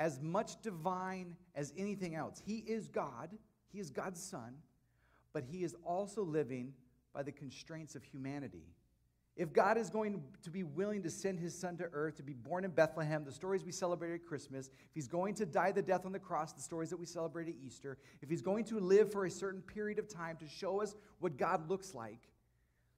as 0.00 0.20
much 0.20 0.60
divine 0.62 1.36
as 1.54 1.72
anything 1.76 2.16
else, 2.16 2.42
he 2.44 2.58
is 2.58 2.88
God, 2.88 3.30
he 3.68 3.78
is 3.78 3.90
God's 3.90 4.20
son, 4.20 4.56
but 5.32 5.44
he 5.44 5.64
is 5.64 5.74
also 5.84 6.22
living 6.22 6.72
by 7.14 7.22
the 7.22 7.32
constraints 7.32 7.94
of 7.94 8.04
humanity. 8.04 8.64
If 9.36 9.52
God 9.52 9.78
is 9.78 9.88
going 9.88 10.20
to 10.42 10.50
be 10.50 10.64
willing 10.64 11.04
to 11.04 11.10
send 11.10 11.38
his 11.38 11.56
son 11.56 11.76
to 11.76 11.84
earth, 11.92 12.16
to 12.16 12.24
be 12.24 12.32
born 12.32 12.64
in 12.64 12.72
Bethlehem, 12.72 13.24
the 13.24 13.30
stories 13.30 13.64
we 13.64 13.70
celebrate 13.70 14.12
at 14.12 14.26
Christmas, 14.26 14.66
if 14.66 14.94
he's 14.94 15.06
going 15.06 15.34
to 15.34 15.46
die 15.46 15.70
the 15.70 15.80
death 15.80 16.04
on 16.04 16.10
the 16.10 16.18
cross, 16.18 16.52
the 16.52 16.60
stories 16.60 16.90
that 16.90 16.96
we 16.98 17.06
celebrate 17.06 17.46
at 17.46 17.54
Easter, 17.64 17.98
if 18.20 18.28
he's 18.28 18.42
going 18.42 18.64
to 18.64 18.80
live 18.80 19.12
for 19.12 19.26
a 19.26 19.30
certain 19.30 19.62
period 19.62 20.00
of 20.00 20.08
time 20.08 20.36
to 20.38 20.48
show 20.48 20.82
us 20.82 20.96
what 21.20 21.36
God 21.36 21.70
looks 21.70 21.94
like, 21.94 22.18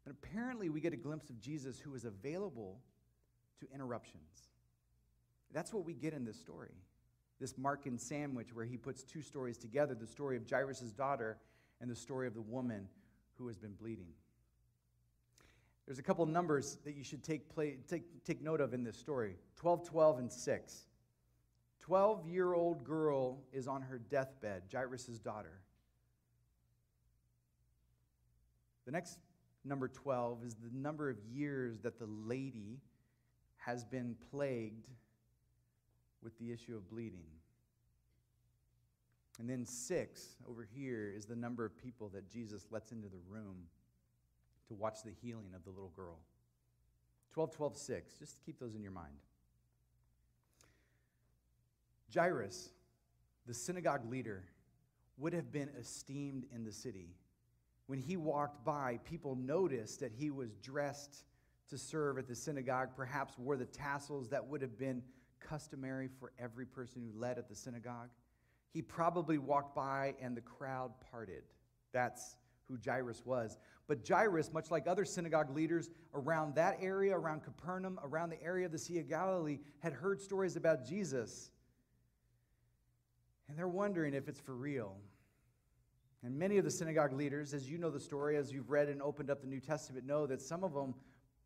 then 0.06 0.14
apparently 0.22 0.70
we 0.70 0.80
get 0.80 0.94
a 0.94 0.96
glimpse 0.96 1.28
of 1.28 1.38
Jesus 1.40 1.78
who 1.78 1.94
is 1.94 2.06
available 2.06 2.80
to 3.60 3.66
interruptions. 3.74 4.48
That's 5.52 5.74
what 5.74 5.84
we 5.84 5.92
get 5.92 6.14
in 6.14 6.24
this 6.24 6.38
story. 6.38 6.72
This 7.38 7.52
Markan 7.54 8.00
sandwich 8.00 8.54
where 8.54 8.64
he 8.64 8.78
puts 8.78 9.02
two 9.02 9.20
stories 9.20 9.58
together 9.58 9.94
the 9.94 10.06
story 10.06 10.38
of 10.38 10.48
Jairus' 10.48 10.92
daughter 10.92 11.36
and 11.80 11.90
the 11.90 11.96
story 11.96 12.26
of 12.26 12.34
the 12.34 12.40
woman 12.40 12.88
who 13.34 13.46
has 13.46 13.56
been 13.56 13.72
bleeding. 13.72 14.08
There's 15.86 15.98
a 15.98 16.02
couple 16.02 16.24
numbers 16.26 16.78
that 16.84 16.94
you 16.94 17.02
should 17.02 17.24
take, 17.24 17.48
play, 17.52 17.78
take, 17.88 18.24
take 18.24 18.42
note 18.42 18.60
of 18.60 18.74
in 18.74 18.84
this 18.84 18.96
story 18.96 19.36
12, 19.56 19.88
12, 19.88 20.18
and 20.20 20.32
6. 20.32 20.86
12 21.80 22.26
year 22.28 22.52
old 22.54 22.84
girl 22.84 23.40
is 23.52 23.66
on 23.66 23.82
her 23.82 23.98
deathbed, 23.98 24.62
Jairus' 24.72 25.18
daughter. 25.18 25.60
The 28.84 28.92
next 28.92 29.18
number 29.64 29.88
12 29.88 30.44
is 30.44 30.54
the 30.54 30.70
number 30.72 31.10
of 31.10 31.16
years 31.32 31.78
that 31.80 31.98
the 31.98 32.06
lady 32.06 32.80
has 33.56 33.84
been 33.84 34.14
plagued 34.30 34.86
with 36.22 36.38
the 36.38 36.52
issue 36.52 36.76
of 36.76 36.88
bleeding. 36.88 37.24
And 39.40 39.48
then 39.48 39.64
six 39.64 40.36
over 40.46 40.68
here 40.70 41.10
is 41.16 41.24
the 41.24 41.34
number 41.34 41.64
of 41.64 41.74
people 41.74 42.10
that 42.10 42.28
Jesus 42.28 42.66
lets 42.70 42.92
into 42.92 43.08
the 43.08 43.20
room 43.26 43.56
to 44.68 44.74
watch 44.74 45.02
the 45.02 45.12
healing 45.22 45.54
of 45.56 45.64
the 45.64 45.70
little 45.70 45.92
girl. 45.96 46.18
12, 47.32 47.50
12, 47.50 47.76
6. 47.78 48.14
Just 48.18 48.36
keep 48.44 48.60
those 48.60 48.74
in 48.74 48.82
your 48.82 48.92
mind. 48.92 49.14
Jairus, 52.14 52.68
the 53.46 53.54
synagogue 53.54 54.10
leader, 54.10 54.44
would 55.16 55.32
have 55.32 55.50
been 55.50 55.70
esteemed 55.80 56.44
in 56.54 56.62
the 56.62 56.72
city. 56.72 57.08
When 57.86 57.98
he 57.98 58.18
walked 58.18 58.62
by, 58.62 58.98
people 59.04 59.36
noticed 59.36 60.00
that 60.00 60.12
he 60.12 60.30
was 60.30 60.54
dressed 60.56 61.24
to 61.70 61.78
serve 61.78 62.18
at 62.18 62.28
the 62.28 62.34
synagogue, 62.34 62.90
perhaps 62.94 63.38
wore 63.38 63.56
the 63.56 63.64
tassels 63.64 64.28
that 64.28 64.46
would 64.46 64.60
have 64.60 64.76
been 64.76 65.02
customary 65.40 66.10
for 66.18 66.30
every 66.38 66.66
person 66.66 67.00
who 67.00 67.18
led 67.18 67.38
at 67.38 67.48
the 67.48 67.56
synagogue. 67.56 68.10
He 68.72 68.82
probably 68.82 69.38
walked 69.38 69.74
by 69.74 70.14
and 70.20 70.36
the 70.36 70.40
crowd 70.40 70.92
parted. 71.10 71.42
That's 71.92 72.36
who 72.68 72.78
Jairus 72.84 73.22
was. 73.24 73.58
But 73.88 74.06
Jairus, 74.06 74.52
much 74.52 74.70
like 74.70 74.86
other 74.86 75.04
synagogue 75.04 75.54
leaders 75.54 75.90
around 76.14 76.54
that 76.54 76.78
area, 76.80 77.16
around 77.16 77.42
Capernaum, 77.42 77.98
around 78.04 78.30
the 78.30 78.42
area 78.42 78.66
of 78.66 78.72
the 78.72 78.78
Sea 78.78 79.00
of 79.00 79.08
Galilee, 79.08 79.58
had 79.80 79.92
heard 79.92 80.20
stories 80.20 80.54
about 80.54 80.86
Jesus. 80.86 81.50
And 83.48 83.58
they're 83.58 83.66
wondering 83.66 84.14
if 84.14 84.28
it's 84.28 84.38
for 84.38 84.54
real. 84.54 84.96
And 86.22 86.38
many 86.38 86.58
of 86.58 86.64
the 86.64 86.70
synagogue 86.70 87.12
leaders, 87.12 87.54
as 87.54 87.68
you 87.68 87.78
know 87.78 87.90
the 87.90 87.98
story, 87.98 88.36
as 88.36 88.52
you've 88.52 88.70
read 88.70 88.88
and 88.88 89.02
opened 89.02 89.30
up 89.30 89.40
the 89.40 89.48
New 89.48 89.58
Testament, 89.58 90.06
know 90.06 90.26
that 90.26 90.40
some 90.40 90.62
of 90.62 90.72
them 90.74 90.94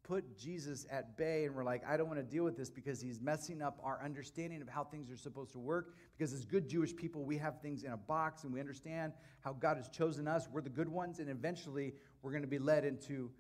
put 0.05 0.39
Jesus 0.39 0.87
at 0.91 1.17
bay 1.17 1.47
and 1.47 1.55
we're 1.55 1.65
like, 1.65 1.83
I 1.89 1.97
don't 1.97 2.07
want 2.07 2.21
to 2.21 2.25
deal 2.25 2.45
with 2.45 2.57
this 2.57 2.71
because 2.71 3.01
he's 3.01 3.21
messing 3.21 3.61
up 3.63 3.81
our 3.83 4.01
understanding 4.05 4.63
of 4.63 4.69
how 4.69 4.85
things 4.85 5.11
are 5.11 5.17
supposed 5.17 5.53
to 5.53 5.59
work. 5.59 5.95
Because 6.17 6.33
as 6.33 6.45
good 6.45 6.69
Jewish 6.69 6.95
people, 6.95 7.25
we 7.25 7.39
have 7.39 7.61
things 7.61 7.83
in 7.83 7.93
a 7.93 7.97
box 7.97 8.45
and 8.45 8.53
we 8.53 8.61
understand 8.61 9.15
how 9.41 9.55
God 9.55 9.79
has 9.79 9.89
chosen 9.89 10.29
us. 10.29 10.47
We're 10.53 10.61
the 10.61 10.71
good 10.71 10.89
ones, 10.89 11.19
and 11.19 11.29
eventually 11.29 11.95
we're 12.23 12.31
going 12.31 12.43
to 12.43 12.49
be 12.49 12.59
led 12.59 12.85
into 12.85 13.31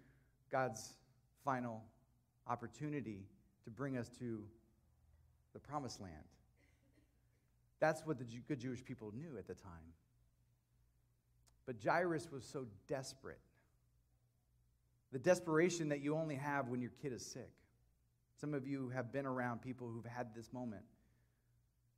God's 0.50 0.94
final 1.44 1.84
opportunity 2.46 3.26
to 3.64 3.70
bring 3.70 3.96
us 3.96 4.08
to 4.18 4.42
the 5.52 5.60
promised 5.60 6.00
land. 6.00 6.14
That's 7.78 8.06
what 8.06 8.18
the 8.18 8.24
good 8.48 8.58
Jewish 8.58 8.82
people 8.82 9.12
knew 9.14 9.36
at 9.38 9.46
the 9.46 9.54
time. 9.54 9.92
But 11.66 11.76
Jairus 11.84 12.30
was 12.32 12.44
so 12.44 12.66
desperate 12.88 13.38
the 15.14 15.20
desperation 15.20 15.88
that 15.90 16.00
you 16.00 16.16
only 16.16 16.34
have 16.34 16.66
when 16.66 16.82
your 16.82 16.90
kid 17.00 17.12
is 17.12 17.24
sick. 17.24 17.52
Some 18.40 18.52
of 18.52 18.66
you 18.66 18.88
have 18.88 19.12
been 19.12 19.26
around 19.26 19.62
people 19.62 19.88
who've 19.88 20.04
had 20.04 20.34
this 20.34 20.52
moment. 20.52 20.82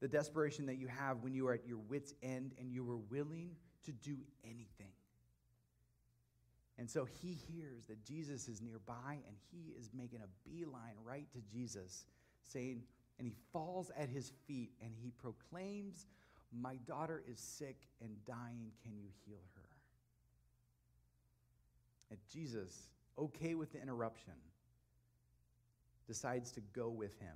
The 0.01 0.07
desperation 0.07 0.67
that 0.67 0.77
you 0.77 0.87
have 0.87 1.23
when 1.23 1.33
you 1.33 1.49
are 1.49 1.55
at 1.55 1.67
your 1.67 1.79
wits' 1.79 2.13
end 2.23 2.53
and 2.61 2.71
you 2.71 2.87
are 2.91 2.99
willing 2.99 3.53
to 3.85 3.93
do 3.93 4.19
anything. 4.45 4.93
And 6.77 6.91
so 6.91 7.07
he 7.07 7.39
hears 7.51 7.87
that 7.87 8.05
Jesus 8.05 8.49
is 8.49 8.61
nearby 8.61 9.17
and 9.27 9.37
he 9.51 9.73
is 9.81 9.89
making 9.95 10.21
a 10.21 10.29
beeline 10.47 10.97
right 11.03 11.27
to 11.33 11.39
Jesus, 11.51 12.05
saying, 12.43 12.83
and 13.19 13.27
he 13.27 13.33
falls 13.51 13.91
at 13.99 14.11
his 14.11 14.31
feet 14.47 14.73
and 14.83 14.91
he 14.95 15.11
proclaims, 15.11 16.05
My 16.53 16.77
daughter 16.87 17.23
is 17.27 17.41
sick 17.41 17.79
and 18.03 18.11
dying. 18.27 18.73
Can 18.83 18.99
you 18.99 19.09
heal 19.25 19.41
her? 19.55 19.71
And 22.11 22.19
Jesus 22.31 22.91
okay 23.19 23.55
with 23.55 23.73
the 23.73 23.81
interruption, 23.81 24.33
decides 26.07 26.53
to 26.53 26.61
go 26.73 26.89
with 26.89 27.19
him. 27.19 27.35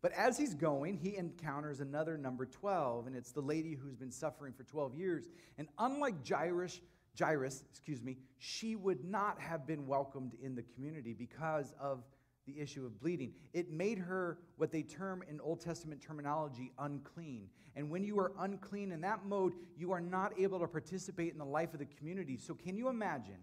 But 0.00 0.12
as 0.12 0.38
he's 0.38 0.54
going, 0.54 0.96
he 0.96 1.16
encounters 1.16 1.80
another 1.80 2.16
number 2.16 2.46
12, 2.46 3.08
and 3.08 3.16
it's 3.16 3.32
the 3.32 3.40
lady 3.40 3.74
who's 3.74 3.96
been 3.96 4.12
suffering 4.12 4.52
for 4.52 4.62
12 4.62 4.94
years. 4.94 5.28
And 5.58 5.66
unlike 5.78 6.26
Jairus, 6.26 6.80
Jairus, 7.18 7.64
excuse 7.68 8.02
me, 8.02 8.16
she 8.38 8.76
would 8.76 9.04
not 9.04 9.40
have 9.40 9.66
been 9.66 9.86
welcomed 9.88 10.34
in 10.40 10.54
the 10.54 10.62
community 10.62 11.14
because 11.14 11.74
of 11.80 12.04
the 12.46 12.60
issue 12.60 12.86
of 12.86 12.98
bleeding. 13.00 13.32
It 13.52 13.70
made 13.70 13.98
her 13.98 14.38
what 14.56 14.70
they 14.70 14.82
term 14.82 15.22
in 15.28 15.40
Old 15.40 15.60
Testament 15.60 16.00
terminology 16.00 16.72
unclean. 16.78 17.48
And 17.76 17.90
when 17.90 18.04
you 18.04 18.18
are 18.20 18.32
unclean 18.38 18.92
in 18.92 19.00
that 19.02 19.26
mode, 19.26 19.52
you 19.76 19.92
are 19.92 20.00
not 20.00 20.32
able 20.38 20.60
to 20.60 20.66
participate 20.66 21.32
in 21.32 21.38
the 21.38 21.44
life 21.44 21.72
of 21.74 21.80
the 21.80 21.86
community. 21.86 22.36
So, 22.38 22.54
can 22.54 22.76
you 22.76 22.88
imagine 22.88 23.38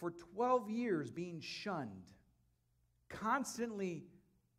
for 0.00 0.10
12 0.10 0.70
years 0.70 1.10
being 1.10 1.40
shunned, 1.40 2.10
constantly 3.10 4.04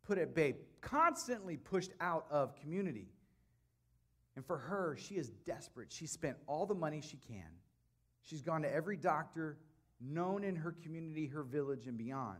put 0.06 0.16
at 0.16 0.34
bay, 0.34 0.54
constantly 0.80 1.56
pushed 1.56 1.90
out 2.00 2.26
of 2.30 2.54
community. 2.54 3.08
And 4.36 4.46
for 4.46 4.56
her, 4.56 4.96
she 4.98 5.16
is 5.16 5.30
desperate. 5.44 5.92
She 5.92 6.06
spent 6.06 6.36
all 6.46 6.64
the 6.64 6.74
money 6.74 7.02
she 7.02 7.18
can. 7.18 7.50
She's 8.22 8.40
gone 8.40 8.62
to 8.62 8.72
every 8.72 8.96
doctor 8.96 9.58
known 10.00 10.44
in 10.44 10.56
her 10.56 10.72
community, 10.82 11.26
her 11.26 11.42
village, 11.42 11.86
and 11.86 11.98
beyond. 11.98 12.38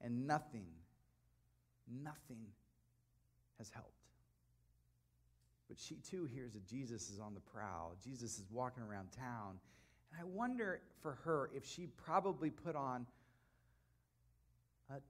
And 0.00 0.26
nothing, 0.26 0.66
nothing 2.02 2.46
has 3.58 3.70
helped. 3.70 3.90
But 5.68 5.78
she 5.78 5.96
too 5.96 6.24
hears 6.24 6.54
that 6.54 6.66
Jesus 6.66 7.10
is 7.10 7.20
on 7.20 7.34
the 7.34 7.40
prowl. 7.40 7.94
Jesus 8.02 8.38
is 8.38 8.50
walking 8.50 8.82
around 8.82 9.08
town 9.12 9.58
and 10.12 10.20
I 10.20 10.24
wonder 10.24 10.80
for 11.00 11.18
her 11.24 11.50
if 11.54 11.66
she 11.66 11.86
probably 11.86 12.50
put 12.50 12.76
on 12.76 13.06
a 14.90 15.00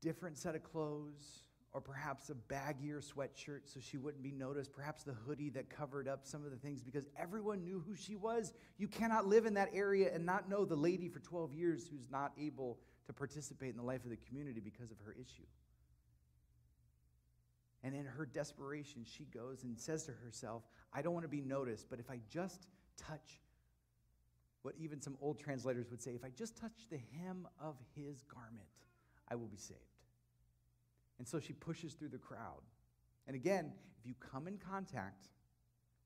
different 0.00 0.36
set 0.38 0.54
of 0.54 0.62
clothes 0.62 1.42
or 1.72 1.80
perhaps 1.80 2.30
a 2.30 2.34
baggier 2.34 3.02
sweatshirt 3.02 3.60
so 3.64 3.78
she 3.80 3.98
wouldn't 3.98 4.22
be 4.22 4.32
noticed, 4.32 4.72
perhaps 4.72 5.02
the 5.02 5.12
hoodie 5.12 5.50
that 5.50 5.68
covered 5.68 6.08
up 6.08 6.24
some 6.24 6.44
of 6.44 6.50
the 6.50 6.56
things 6.56 6.82
because 6.82 7.06
everyone 7.18 7.62
knew 7.62 7.82
who 7.86 7.94
she 7.94 8.16
was. 8.16 8.52
You 8.78 8.88
cannot 8.88 9.26
live 9.26 9.44
in 9.44 9.54
that 9.54 9.68
area 9.74 10.10
and 10.14 10.24
not 10.24 10.48
know 10.48 10.64
the 10.64 10.76
lady 10.76 11.08
for 11.08 11.20
12 11.20 11.52
years 11.52 11.86
who's 11.86 12.10
not 12.10 12.32
able 12.40 12.78
to 13.06 13.12
participate 13.12 13.70
in 13.70 13.76
the 13.76 13.82
life 13.82 14.04
of 14.04 14.10
the 14.10 14.18
community 14.28 14.60
because 14.60 14.90
of 14.90 14.96
her 15.04 15.12
issue. 15.12 15.46
And 17.82 17.94
in 17.94 18.06
her 18.06 18.26
desperation, 18.26 19.04
she 19.04 19.24
goes 19.24 19.62
and 19.62 19.78
says 19.78 20.04
to 20.04 20.12
herself, 20.12 20.62
I 20.92 21.02
don't 21.02 21.12
want 21.12 21.24
to 21.24 21.28
be 21.28 21.40
noticed, 21.40 21.88
but 21.90 22.00
if 22.00 22.10
I 22.10 22.18
just 22.30 22.66
touch 22.96 23.40
what 24.62 24.74
even 24.78 25.00
some 25.00 25.16
old 25.20 25.38
translators 25.38 25.90
would 25.90 26.02
say 26.02 26.12
if 26.12 26.24
I 26.24 26.30
just 26.30 26.56
touch 26.56 26.88
the 26.90 26.98
hem 27.16 27.46
of 27.60 27.76
his 27.94 28.22
garment, 28.22 28.68
I 29.28 29.34
will 29.34 29.46
be 29.46 29.56
saved. 29.56 29.80
And 31.18 31.26
so 31.26 31.40
she 31.40 31.52
pushes 31.52 31.94
through 31.94 32.08
the 32.08 32.18
crowd. 32.18 32.62
And 33.26 33.34
again, 33.36 33.72
if 34.00 34.06
you 34.06 34.14
come 34.14 34.46
in 34.46 34.58
contact 34.58 35.28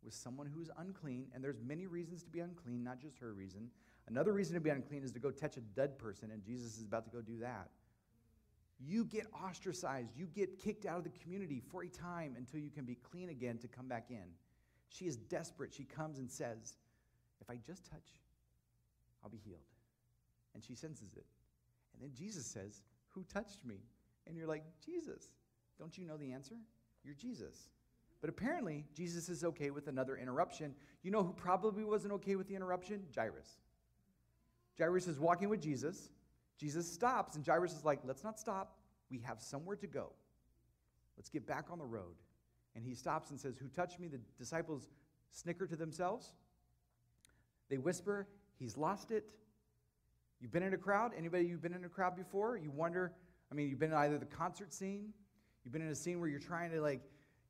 with 0.02 0.14
someone 0.14 0.46
who's 0.46 0.70
unclean, 0.78 1.26
and 1.34 1.42
there's 1.42 1.60
many 1.64 1.86
reasons 1.86 2.22
to 2.24 2.30
be 2.30 2.40
unclean, 2.40 2.82
not 2.82 3.00
just 3.00 3.18
her 3.18 3.32
reason. 3.32 3.70
Another 4.08 4.32
reason 4.32 4.54
to 4.54 4.60
be 4.60 4.70
unclean 4.70 5.04
is 5.04 5.12
to 5.12 5.20
go 5.20 5.30
touch 5.30 5.56
a 5.56 5.60
dead 5.60 5.98
person, 5.98 6.30
and 6.32 6.42
Jesus 6.42 6.76
is 6.76 6.82
about 6.82 7.04
to 7.04 7.10
go 7.10 7.20
do 7.20 7.38
that. 7.38 7.70
You 8.80 9.04
get 9.04 9.26
ostracized, 9.32 10.16
you 10.16 10.26
get 10.26 10.58
kicked 10.58 10.86
out 10.86 10.98
of 10.98 11.04
the 11.04 11.12
community 11.22 11.62
for 11.70 11.84
a 11.84 11.88
time 11.88 12.34
until 12.36 12.58
you 12.58 12.70
can 12.70 12.84
be 12.84 12.96
clean 12.96 13.28
again 13.28 13.58
to 13.58 13.68
come 13.68 13.86
back 13.86 14.06
in. 14.10 14.24
She 14.88 15.06
is 15.06 15.16
desperate. 15.16 15.72
She 15.72 15.84
comes 15.84 16.18
and 16.18 16.30
says, 16.30 16.76
If 17.40 17.48
I 17.48 17.56
just 17.64 17.86
touch 17.86 18.08
I'll 19.22 19.30
be 19.30 19.40
healed. 19.44 19.60
And 20.54 20.62
she 20.62 20.74
senses 20.74 21.14
it. 21.16 21.26
And 21.94 22.02
then 22.02 22.10
Jesus 22.16 22.46
says, 22.46 22.82
Who 23.10 23.24
touched 23.24 23.64
me? 23.64 23.80
And 24.26 24.36
you're 24.36 24.46
like, 24.46 24.64
Jesus. 24.84 25.30
Don't 25.78 25.96
you 25.96 26.04
know 26.04 26.16
the 26.16 26.32
answer? 26.32 26.56
You're 27.04 27.14
Jesus. 27.14 27.70
But 28.20 28.30
apparently, 28.30 28.84
Jesus 28.94 29.28
is 29.28 29.42
okay 29.42 29.70
with 29.70 29.88
another 29.88 30.16
interruption. 30.16 30.74
You 31.02 31.10
know 31.10 31.24
who 31.24 31.32
probably 31.32 31.82
wasn't 31.84 32.12
okay 32.14 32.36
with 32.36 32.46
the 32.46 32.54
interruption? 32.54 33.02
Jairus. 33.14 33.56
Jairus 34.78 35.08
is 35.08 35.18
walking 35.18 35.48
with 35.48 35.60
Jesus. 35.60 36.10
Jesus 36.56 36.90
stops, 36.90 37.34
and 37.34 37.44
Jairus 37.44 37.72
is 37.72 37.84
like, 37.84 38.00
Let's 38.04 38.22
not 38.22 38.38
stop. 38.38 38.78
We 39.10 39.18
have 39.18 39.40
somewhere 39.40 39.76
to 39.76 39.86
go. 39.86 40.10
Let's 41.16 41.28
get 41.28 41.46
back 41.46 41.66
on 41.70 41.78
the 41.78 41.84
road. 41.84 42.14
And 42.74 42.84
he 42.84 42.94
stops 42.94 43.30
and 43.30 43.40
says, 43.40 43.58
Who 43.58 43.68
touched 43.68 43.98
me? 43.98 44.08
The 44.08 44.20
disciples 44.38 44.88
snicker 45.30 45.66
to 45.66 45.76
themselves. 45.76 46.32
They 47.68 47.78
whisper, 47.78 48.28
He's 48.58 48.76
lost 48.76 49.10
it. 49.10 49.24
You've 50.40 50.52
been 50.52 50.62
in 50.62 50.74
a 50.74 50.78
crowd? 50.78 51.12
Anybody 51.16 51.44
you've 51.44 51.62
been 51.62 51.74
in 51.74 51.84
a 51.84 51.88
crowd 51.88 52.16
before? 52.16 52.56
You 52.56 52.70
wonder, 52.70 53.12
I 53.50 53.54
mean, 53.54 53.68
you've 53.68 53.78
been 53.78 53.92
in 53.92 53.96
either 53.96 54.18
the 54.18 54.26
concert 54.26 54.72
scene, 54.72 55.12
you've 55.64 55.72
been 55.72 55.82
in 55.82 55.88
a 55.88 55.94
scene 55.94 56.18
where 56.20 56.28
you're 56.28 56.40
trying 56.40 56.70
to 56.72 56.80
like 56.80 57.00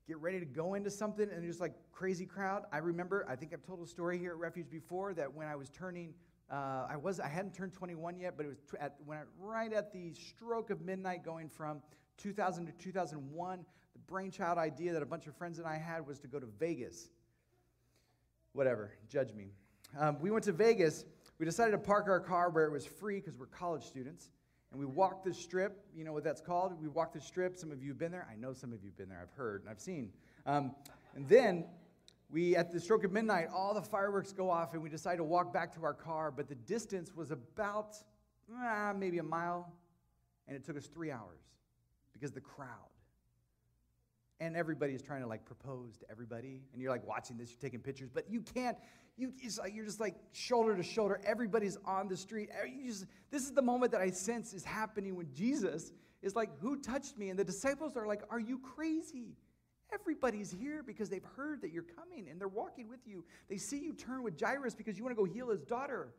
get 0.06 0.18
ready 0.18 0.38
to 0.40 0.44
go 0.44 0.74
into 0.74 0.90
something 0.90 1.28
and 1.30 1.42
there's 1.42 1.60
like 1.60 1.74
crazy 1.92 2.26
crowd. 2.26 2.64
I 2.72 2.78
remember, 2.78 3.26
I 3.28 3.36
think 3.36 3.52
I've 3.52 3.62
told 3.62 3.80
a 3.80 3.86
story 3.86 4.18
here 4.18 4.32
at 4.32 4.38
Refuge 4.38 4.68
before 4.70 5.14
that 5.14 5.32
when 5.32 5.46
I 5.46 5.56
was 5.56 5.70
turning, 5.70 6.12
uh, 6.50 6.86
I 6.90 6.96
was 6.96 7.18
I 7.18 7.28
hadn't 7.28 7.54
turned 7.54 7.72
21 7.72 8.18
yet, 8.18 8.36
but 8.36 8.44
it 8.44 8.50
was 8.50 8.58
at, 8.78 8.96
when 9.06 9.18
I, 9.18 9.22
right 9.38 9.72
at 9.72 9.92
the 9.92 10.12
stroke 10.12 10.70
of 10.70 10.82
midnight, 10.82 11.24
going 11.24 11.48
from 11.48 11.80
2000 12.18 12.66
to 12.66 12.72
2001. 12.72 13.64
The 13.94 13.98
brainchild 14.06 14.58
idea 14.58 14.92
that 14.92 15.02
a 15.02 15.06
bunch 15.06 15.26
of 15.26 15.36
friends 15.36 15.58
and 15.58 15.66
I 15.66 15.76
had 15.76 16.06
was 16.06 16.18
to 16.20 16.28
go 16.28 16.38
to 16.38 16.46
Vegas. 16.58 17.08
Whatever, 18.52 18.92
judge 19.08 19.32
me. 19.32 19.52
Um, 19.98 20.18
we 20.20 20.30
went 20.30 20.44
to 20.44 20.52
Vegas. 20.52 21.04
We 21.38 21.46
decided 21.46 21.72
to 21.72 21.78
park 21.78 22.08
our 22.08 22.20
car 22.20 22.50
where 22.50 22.64
it 22.64 22.72
was 22.72 22.86
free 22.86 23.20
because 23.20 23.38
we're 23.38 23.46
college 23.46 23.84
students. 23.84 24.30
And 24.70 24.80
we 24.80 24.86
walked 24.86 25.24
the 25.24 25.34
strip. 25.34 25.84
You 25.94 26.04
know 26.04 26.12
what 26.12 26.24
that's 26.24 26.40
called? 26.40 26.80
We 26.80 26.88
walked 26.88 27.14
the 27.14 27.20
strip. 27.20 27.56
Some 27.56 27.70
of 27.70 27.82
you 27.82 27.90
have 27.90 27.98
been 27.98 28.12
there. 28.12 28.26
I 28.30 28.36
know 28.36 28.54
some 28.54 28.72
of 28.72 28.82
you 28.82 28.88
have 28.88 28.96
been 28.96 29.08
there. 29.08 29.20
I've 29.20 29.36
heard 29.36 29.60
and 29.60 29.70
I've 29.70 29.80
seen. 29.80 30.10
Um, 30.46 30.74
and 31.14 31.28
then 31.28 31.66
we, 32.30 32.56
at 32.56 32.72
the 32.72 32.80
stroke 32.80 33.04
of 33.04 33.12
midnight, 33.12 33.48
all 33.54 33.74
the 33.74 33.82
fireworks 33.82 34.32
go 34.32 34.48
off 34.48 34.72
and 34.72 34.82
we 34.82 34.88
decide 34.88 35.16
to 35.16 35.24
walk 35.24 35.52
back 35.52 35.74
to 35.74 35.84
our 35.84 35.92
car. 35.92 36.30
But 36.30 36.48
the 36.48 36.54
distance 36.54 37.14
was 37.14 37.30
about 37.30 37.96
ah, 38.56 38.94
maybe 38.96 39.18
a 39.18 39.22
mile. 39.22 39.70
And 40.48 40.56
it 40.56 40.64
took 40.64 40.76
us 40.76 40.86
three 40.86 41.10
hours 41.10 41.40
because 42.12 42.32
the 42.32 42.40
crowd 42.40 42.91
and 44.42 44.56
everybody 44.56 44.92
is 44.92 45.02
trying 45.02 45.22
to 45.22 45.26
like 45.26 45.44
propose 45.44 45.96
to 45.98 46.10
everybody 46.10 46.60
and 46.72 46.82
you're 46.82 46.90
like 46.90 47.06
watching 47.06 47.36
this 47.36 47.50
you're 47.50 47.60
taking 47.60 47.80
pictures 47.80 48.10
but 48.12 48.24
you 48.30 48.40
can't 48.40 48.76
you, 49.18 49.30
like, 49.58 49.74
you're 49.74 49.84
just 49.84 50.00
like 50.00 50.16
shoulder 50.32 50.74
to 50.74 50.82
shoulder 50.82 51.20
everybody's 51.24 51.76
on 51.84 52.08
the 52.08 52.16
street 52.16 52.48
you 52.66 52.90
just, 52.90 53.06
this 53.30 53.42
is 53.42 53.52
the 53.52 53.62
moment 53.62 53.92
that 53.92 54.00
i 54.00 54.10
sense 54.10 54.52
is 54.52 54.64
happening 54.64 55.16
when 55.16 55.28
jesus 55.32 55.92
is 56.22 56.36
like, 56.36 56.50
Who 56.60 56.76
touched 56.76 57.18
me? 57.18 57.30
And 57.30 57.38
the 57.38 57.44
disciples 57.44 57.96
are 57.96 58.06
like, 58.06 58.22
Are 58.30 58.40
you 58.40 58.58
crazy? 58.58 59.36
Everybody's 59.92 60.50
here 60.50 60.82
because 60.82 61.10
they've 61.10 61.26
heard 61.36 61.60
that 61.62 61.72
you're 61.72 61.82
coming 61.82 62.28
and 62.30 62.40
they're 62.40 62.48
walking 62.48 62.88
with 62.88 63.00
you. 63.04 63.24
They 63.50 63.58
see 63.58 63.78
you 63.78 63.92
turn 63.92 64.22
with 64.22 64.40
Jairus 64.40 64.74
because 64.74 64.96
you 64.96 65.04
want 65.04 65.14
to 65.16 65.22
go 65.22 65.30
heal 65.30 65.50
his 65.50 65.60
daughter. 65.60 66.14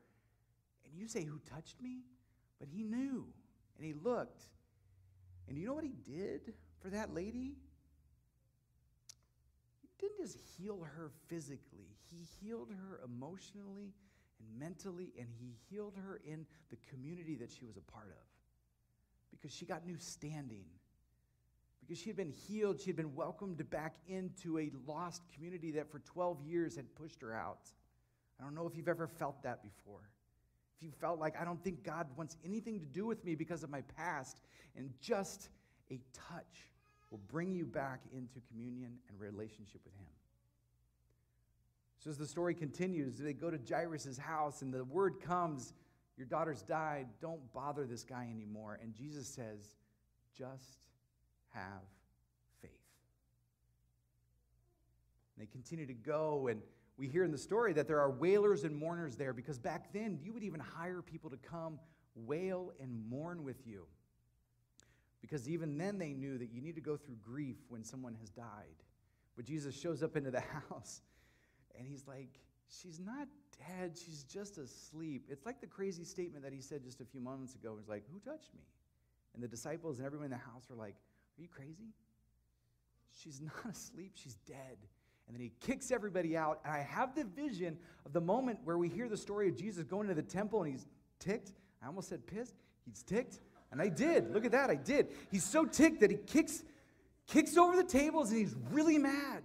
And 0.85 0.93
you 0.95 1.07
say, 1.07 1.23
Who 1.23 1.39
touched 1.49 1.81
me? 1.81 2.01
But 2.59 2.67
he 2.69 2.83
knew 2.83 3.25
and 3.77 3.85
he 3.85 3.93
looked. 3.93 4.43
And 5.47 5.57
you 5.57 5.65
know 5.65 5.73
what 5.73 5.83
he 5.83 5.95
did 6.05 6.53
for 6.81 6.89
that 6.89 7.13
lady? 7.13 7.55
He 10.03 10.09
didn't 10.09 10.25
just 10.25 10.37
heal 10.57 10.85
her 10.97 11.11
physically, 11.29 11.95
he 12.11 12.25
healed 12.41 12.69
her 12.69 12.99
emotionally 13.05 13.93
and 14.37 14.59
mentally, 14.59 15.13
and 15.17 15.29
he 15.39 15.53
healed 15.69 15.93
her 15.95 16.19
in 16.25 16.45
the 16.69 16.75
community 16.89 17.35
that 17.35 17.49
she 17.49 17.63
was 17.63 17.77
a 17.77 17.91
part 17.91 18.09
of 18.09 18.25
because 19.31 19.55
she 19.55 19.65
got 19.65 19.85
new 19.85 19.95
standing 19.97 20.65
because 21.79 21.97
she 21.97 22.09
had 22.09 22.17
been 22.17 22.33
healed, 22.47 22.81
she 22.81 22.87
had 22.87 22.97
been 22.97 23.15
welcomed 23.15 23.69
back 23.69 23.95
into 24.07 24.59
a 24.59 24.71
lost 24.85 25.21
community 25.33 25.71
that 25.71 25.89
for 25.89 25.99
12 25.99 26.41
years 26.41 26.75
had 26.75 26.93
pushed 26.95 27.21
her 27.21 27.33
out. 27.33 27.69
I 28.39 28.43
don't 28.43 28.55
know 28.55 28.67
if 28.67 28.75
you've 28.75 28.89
ever 28.89 29.07
felt 29.07 29.41
that 29.43 29.63
before. 29.63 30.09
If 30.77 30.83
you 30.83 30.91
felt 30.91 31.19
like, 31.19 31.39
I 31.39 31.45
don't 31.45 31.63
think 31.63 31.83
God 31.83 32.07
wants 32.17 32.35
anything 32.43 32.79
to 32.79 32.85
do 32.85 33.05
with 33.05 33.23
me 33.23 33.35
because 33.35 33.63
of 33.63 33.69
my 33.69 33.81
past, 33.97 34.37
and 34.75 34.89
just 35.01 35.49
a 35.91 35.99
touch 36.13 36.72
will 37.13 37.21
bring 37.27 37.53
you 37.53 37.63
back 37.63 38.01
into 38.11 38.39
communion 38.51 38.97
and 39.07 39.19
relationship 39.19 39.81
with 39.85 39.93
Him. 39.93 40.07
So, 41.99 42.09
as 42.09 42.17
the 42.17 42.25
story 42.25 42.55
continues, 42.55 43.19
they 43.19 43.33
go 43.33 43.51
to 43.51 43.59
Jairus' 43.69 44.17
house, 44.17 44.63
and 44.63 44.73
the 44.73 44.83
word 44.83 45.21
comes, 45.21 45.73
Your 46.17 46.25
daughter's 46.25 46.63
died. 46.63 47.05
Don't 47.21 47.53
bother 47.53 47.85
this 47.85 48.03
guy 48.03 48.27
anymore. 48.33 48.79
And 48.81 48.95
Jesus 48.95 49.27
says, 49.27 49.75
Just 50.35 50.87
have 51.53 51.83
faith. 52.63 52.71
And 55.37 55.47
they 55.47 55.51
continue 55.51 55.85
to 55.85 55.93
go, 55.93 56.47
and 56.47 56.63
we 56.97 57.07
hear 57.07 57.23
in 57.23 57.31
the 57.31 57.37
story 57.37 57.73
that 57.73 57.87
there 57.87 57.99
are 57.99 58.09
wailers 58.09 58.63
and 58.63 58.75
mourners 58.75 59.15
there 59.17 59.33
because 59.33 59.59
back 59.59 59.93
then 59.93 60.17
you 60.23 60.33
would 60.33 60.43
even 60.43 60.59
hire 60.59 61.03
people 61.03 61.29
to 61.29 61.37
come 61.37 61.77
wail 62.15 62.71
and 62.81 63.07
mourn 63.07 63.43
with 63.43 63.67
you. 63.67 63.85
Because 65.23 65.49
even 65.49 65.79
then 65.79 65.97
they 65.97 66.13
knew 66.13 66.37
that 66.37 66.51
you 66.51 66.61
need 66.61 66.75
to 66.75 66.81
go 66.81 66.97
through 66.97 67.15
grief 67.23 67.55
when 67.69 67.83
someone 67.83 68.13
has 68.19 68.29
died. 68.29 68.83
But 69.35 69.45
Jesus 69.45 69.73
shows 69.79 70.03
up 70.03 70.15
into 70.15 70.29
the 70.29 70.41
house 70.69 71.01
and 71.77 71.87
he's 71.87 72.07
like, 72.07 72.29
She's 72.69 72.99
not 72.99 73.27
dead, 73.67 73.97
she's 73.97 74.23
just 74.23 74.57
asleep. 74.57 75.27
It's 75.29 75.45
like 75.45 75.61
the 75.61 75.67
crazy 75.67 76.03
statement 76.03 76.43
that 76.43 76.53
he 76.53 76.61
said 76.61 76.83
just 76.83 77.01
a 77.01 77.05
few 77.05 77.21
moments 77.21 77.55
ago. 77.55 77.75
He's 77.77 77.89
like, 77.89 78.03
Who 78.11 78.19
touched 78.19 78.53
me? 78.53 78.61
And 79.33 79.41
the 79.41 79.47
disciples 79.47 79.97
and 79.97 80.05
everyone 80.05 80.25
in 80.25 80.31
the 80.31 80.37
house 80.37 80.69
were 80.69 80.75
like, 80.75 80.95
are 81.37 81.41
you 81.41 81.47
crazy? 81.47 81.93
She's 83.19 83.41
not 83.41 83.71
asleep, 83.71 84.13
she's 84.15 84.35
dead. 84.47 84.77
And 85.27 85.35
then 85.35 85.41
he 85.41 85.53
kicks 85.61 85.89
everybody 85.91 86.35
out. 86.35 86.59
And 86.65 86.73
I 86.73 86.79
have 86.79 87.15
the 87.15 87.23
vision 87.23 87.77
of 88.05 88.11
the 88.11 88.21
moment 88.21 88.59
where 88.65 88.77
we 88.77 88.89
hear 88.89 89.07
the 89.07 89.17
story 89.17 89.47
of 89.47 89.55
Jesus 89.55 89.85
going 89.85 90.07
to 90.09 90.13
the 90.13 90.21
temple 90.21 90.63
and 90.63 90.71
he's 90.71 90.85
ticked. 91.19 91.53
I 91.81 91.87
almost 91.87 92.09
said 92.09 92.27
pissed. 92.27 92.55
He's 92.85 93.03
ticked. 93.03 93.39
And 93.73 93.81
I 93.81 93.89
did. 93.89 94.31
Look 94.31 94.45
at 94.45 94.51
that. 94.51 94.69
I 94.69 94.75
did. 94.75 95.07
He's 95.31 95.43
so 95.43 95.65
ticked 95.65 96.01
that 96.01 96.11
he 96.11 96.17
kicks, 96.17 96.63
kicks 97.25 97.57
over 97.57 97.75
the 97.75 97.83
tables 97.83 98.29
and 98.29 98.39
he's 98.39 98.55
really 98.69 98.99
mad. 98.99 99.41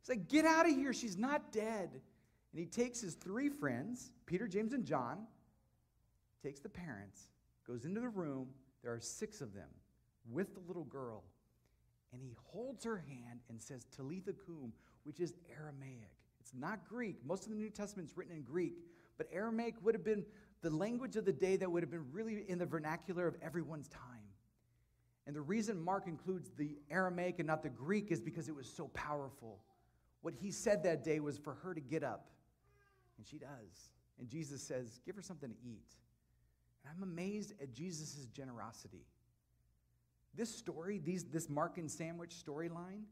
He's 0.00 0.10
like, 0.10 0.28
get 0.28 0.44
out 0.44 0.68
of 0.68 0.76
here. 0.76 0.92
She's 0.92 1.16
not 1.16 1.50
dead. 1.50 1.88
And 1.92 2.60
he 2.60 2.66
takes 2.66 3.00
his 3.00 3.14
three 3.14 3.48
friends, 3.48 4.12
Peter, 4.26 4.46
James, 4.46 4.74
and 4.74 4.84
John, 4.84 5.26
takes 6.42 6.60
the 6.60 6.68
parents, 6.68 7.30
goes 7.66 7.86
into 7.86 8.02
the 8.02 8.08
room. 8.10 8.48
There 8.82 8.92
are 8.92 9.00
six 9.00 9.40
of 9.40 9.54
them 9.54 9.70
with 10.30 10.52
the 10.52 10.60
little 10.68 10.84
girl. 10.84 11.24
And 12.12 12.20
he 12.20 12.36
holds 12.44 12.84
her 12.84 12.98
hand 12.98 13.40
and 13.48 13.62
says, 13.62 13.86
Talitha 13.96 14.34
cum, 14.34 14.74
which 15.04 15.20
is 15.20 15.32
Aramaic. 15.58 16.12
It's 16.38 16.52
not 16.52 16.86
Greek. 16.86 17.16
Most 17.24 17.44
of 17.44 17.48
the 17.48 17.56
New 17.56 17.70
Testament 17.70 18.10
is 18.10 18.16
written 18.18 18.36
in 18.36 18.42
Greek, 18.42 18.74
but 19.16 19.26
Aramaic 19.32 19.76
would 19.82 19.94
have 19.94 20.04
been 20.04 20.26
the 20.62 20.70
language 20.70 21.16
of 21.16 21.24
the 21.24 21.32
day 21.32 21.56
that 21.56 21.70
would 21.70 21.82
have 21.82 21.90
been 21.90 22.06
really 22.12 22.44
in 22.48 22.58
the 22.58 22.66
vernacular 22.66 23.26
of 23.26 23.36
everyone's 23.42 23.88
time. 23.88 24.00
And 25.26 25.36
the 25.36 25.40
reason 25.40 25.80
Mark 25.80 26.06
includes 26.06 26.50
the 26.56 26.78
Aramaic 26.90 27.38
and 27.38 27.46
not 27.46 27.62
the 27.62 27.68
Greek 27.68 28.10
is 28.10 28.20
because 28.20 28.48
it 28.48 28.54
was 28.54 28.66
so 28.66 28.88
powerful. 28.88 29.60
What 30.22 30.34
he 30.34 30.50
said 30.50 30.84
that 30.84 31.04
day 31.04 31.20
was 31.20 31.38
for 31.38 31.54
her 31.54 31.74
to 31.74 31.80
get 31.80 32.02
up, 32.02 32.30
and 33.18 33.26
she 33.26 33.38
does. 33.38 33.90
And 34.18 34.28
Jesus 34.28 34.62
says, 34.62 35.00
Give 35.04 35.16
her 35.16 35.22
something 35.22 35.50
to 35.50 35.56
eat. 35.64 35.96
And 36.84 36.94
I'm 36.96 37.02
amazed 37.02 37.54
at 37.60 37.72
Jesus' 37.72 38.26
generosity. 38.32 39.04
This 40.34 40.54
story, 40.54 41.00
these, 41.04 41.24
this 41.24 41.46
Markan 41.46 41.90
Sandwich 41.90 42.34
storyline, 42.44 43.02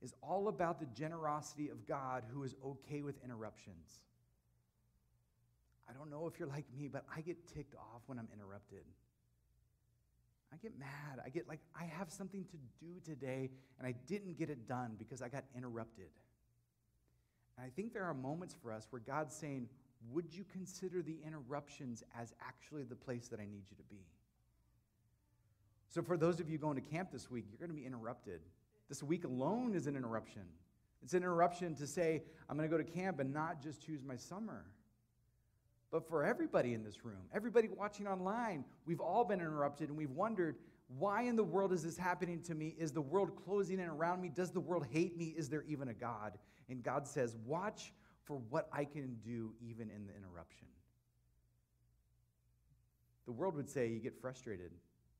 is 0.00 0.14
all 0.22 0.48
about 0.48 0.80
the 0.80 0.86
generosity 0.86 1.68
of 1.68 1.86
God 1.86 2.24
who 2.32 2.44
is 2.44 2.54
okay 2.64 3.02
with 3.02 3.22
interruptions. 3.24 4.02
I 5.92 5.98
don't 5.98 6.10
know 6.10 6.26
if 6.26 6.38
you're 6.38 6.48
like 6.48 6.64
me, 6.74 6.88
but 6.88 7.04
I 7.14 7.20
get 7.20 7.36
ticked 7.54 7.74
off 7.74 8.02
when 8.06 8.18
I'm 8.18 8.28
interrupted. 8.32 8.84
I 10.52 10.56
get 10.56 10.78
mad. 10.78 11.20
I 11.24 11.28
get 11.28 11.48
like, 11.48 11.60
I 11.78 11.84
have 11.84 12.10
something 12.10 12.44
to 12.44 12.56
do 12.80 13.00
today, 13.04 13.50
and 13.78 13.86
I 13.86 13.94
didn't 14.06 14.38
get 14.38 14.48
it 14.48 14.66
done 14.66 14.94
because 14.98 15.22
I 15.22 15.28
got 15.28 15.44
interrupted. 15.56 16.08
And 17.56 17.66
I 17.66 17.70
think 17.70 17.92
there 17.92 18.04
are 18.04 18.14
moments 18.14 18.54
for 18.62 18.72
us 18.72 18.86
where 18.90 19.00
God's 19.00 19.34
saying, 19.34 19.68
Would 20.12 20.34
you 20.34 20.44
consider 20.52 21.02
the 21.02 21.16
interruptions 21.26 22.02
as 22.18 22.32
actually 22.40 22.84
the 22.84 22.96
place 22.96 23.28
that 23.28 23.40
I 23.40 23.44
need 23.44 23.64
you 23.70 23.76
to 23.76 23.84
be? 23.90 24.04
So, 25.88 26.02
for 26.02 26.16
those 26.16 26.40
of 26.40 26.48
you 26.48 26.56
going 26.56 26.76
to 26.76 26.82
camp 26.82 27.10
this 27.12 27.30
week, 27.30 27.46
you're 27.50 27.58
going 27.58 27.74
to 27.76 27.80
be 27.80 27.86
interrupted. 27.86 28.40
This 28.88 29.02
week 29.02 29.24
alone 29.24 29.74
is 29.74 29.86
an 29.86 29.96
interruption. 29.96 30.42
It's 31.02 31.12
an 31.12 31.22
interruption 31.22 31.74
to 31.76 31.86
say, 31.86 32.22
I'm 32.48 32.56
going 32.56 32.68
to 32.68 32.74
go 32.76 32.82
to 32.82 32.88
camp 32.88 33.20
and 33.20 33.32
not 33.32 33.62
just 33.62 33.84
choose 33.84 34.02
my 34.04 34.16
summer. 34.16 34.64
But 35.92 36.08
for 36.08 36.24
everybody 36.24 36.72
in 36.72 36.82
this 36.82 37.04
room, 37.04 37.20
everybody 37.34 37.68
watching 37.68 38.08
online, 38.08 38.64
we've 38.86 39.00
all 39.00 39.24
been 39.24 39.40
interrupted 39.40 39.90
and 39.90 39.98
we've 39.98 40.10
wondered, 40.10 40.56
why 40.98 41.22
in 41.22 41.36
the 41.36 41.44
world 41.44 41.72
is 41.72 41.82
this 41.82 41.98
happening 41.98 42.40
to 42.42 42.54
me? 42.54 42.74
Is 42.78 42.92
the 42.92 43.02
world 43.02 43.36
closing 43.44 43.78
in 43.78 43.88
around 43.88 44.22
me? 44.22 44.30
Does 44.34 44.50
the 44.50 44.60
world 44.60 44.86
hate 44.90 45.16
me? 45.16 45.34
Is 45.36 45.50
there 45.50 45.64
even 45.68 45.88
a 45.88 45.94
God? 45.94 46.38
And 46.68 46.82
God 46.82 47.06
says, 47.06 47.36
Watch 47.46 47.92
for 48.24 48.38
what 48.50 48.68
I 48.72 48.84
can 48.84 49.16
do 49.24 49.52
even 49.60 49.90
in 49.90 50.06
the 50.06 50.14
interruption. 50.16 50.66
The 53.26 53.32
world 53.32 53.54
would 53.56 53.68
say 53.68 53.88
you 53.88 54.00
get 54.00 54.18
frustrated. 54.20 54.72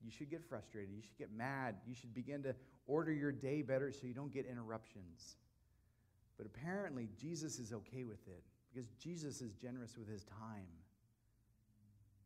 You 0.04 0.11
should 0.11 0.30
get 0.30 0.42
frustrated. 0.44 0.90
You 0.94 1.02
should 1.02 1.18
get 1.18 1.32
mad. 1.32 1.76
You 1.87 1.94
should 1.94 2.14
begin 2.14 2.42
to 2.44 2.54
order 2.87 3.12
your 3.12 3.32
day 3.32 3.62
better 3.62 3.92
so 3.92 4.06
you 4.06 4.14
don't 4.14 4.32
get 4.32 4.46
interruptions. 4.46 5.37
But 6.37 6.46
apparently, 6.46 7.08
Jesus 7.18 7.58
is 7.58 7.72
okay 7.72 8.04
with 8.04 8.26
it 8.26 8.42
because 8.72 8.88
Jesus 9.02 9.40
is 9.40 9.52
generous 9.54 9.96
with 9.98 10.08
his 10.08 10.24
time. 10.24 10.66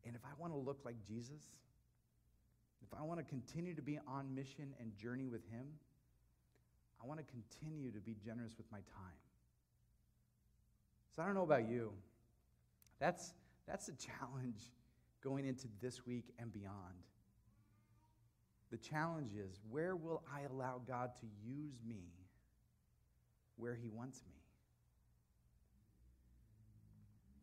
And 0.05 0.15
if 0.15 0.21
I 0.23 0.29
want 0.39 0.53
to 0.53 0.57
look 0.57 0.79
like 0.85 0.95
Jesus, 1.05 1.43
if 2.81 2.97
I 2.97 3.03
want 3.03 3.19
to 3.19 3.25
continue 3.25 3.73
to 3.73 3.81
be 3.81 3.99
on 4.07 4.33
mission 4.33 4.73
and 4.79 4.95
journey 4.95 5.27
with 5.27 5.45
him, 5.49 5.65
I 7.03 7.07
want 7.07 7.19
to 7.19 7.25
continue 7.25 7.91
to 7.91 7.99
be 7.99 8.15
generous 8.23 8.57
with 8.57 8.71
my 8.71 8.77
time. 8.77 9.17
So 11.15 11.21
I 11.21 11.25
don't 11.25 11.35
know 11.35 11.43
about 11.43 11.67
you. 11.67 11.91
That's, 12.99 13.33
that's 13.67 13.89
a 13.89 13.93
challenge 13.93 14.61
going 15.23 15.45
into 15.45 15.67
this 15.81 16.05
week 16.05 16.25
and 16.39 16.51
beyond. 16.53 17.03
The 18.71 18.77
challenge 18.77 19.31
is 19.33 19.59
where 19.69 19.95
will 19.95 20.23
I 20.33 20.41
allow 20.41 20.81
God 20.87 21.11
to 21.21 21.25
use 21.45 21.79
me 21.87 22.03
where 23.55 23.75
He 23.75 23.89
wants 23.89 24.21
me? 24.27 24.36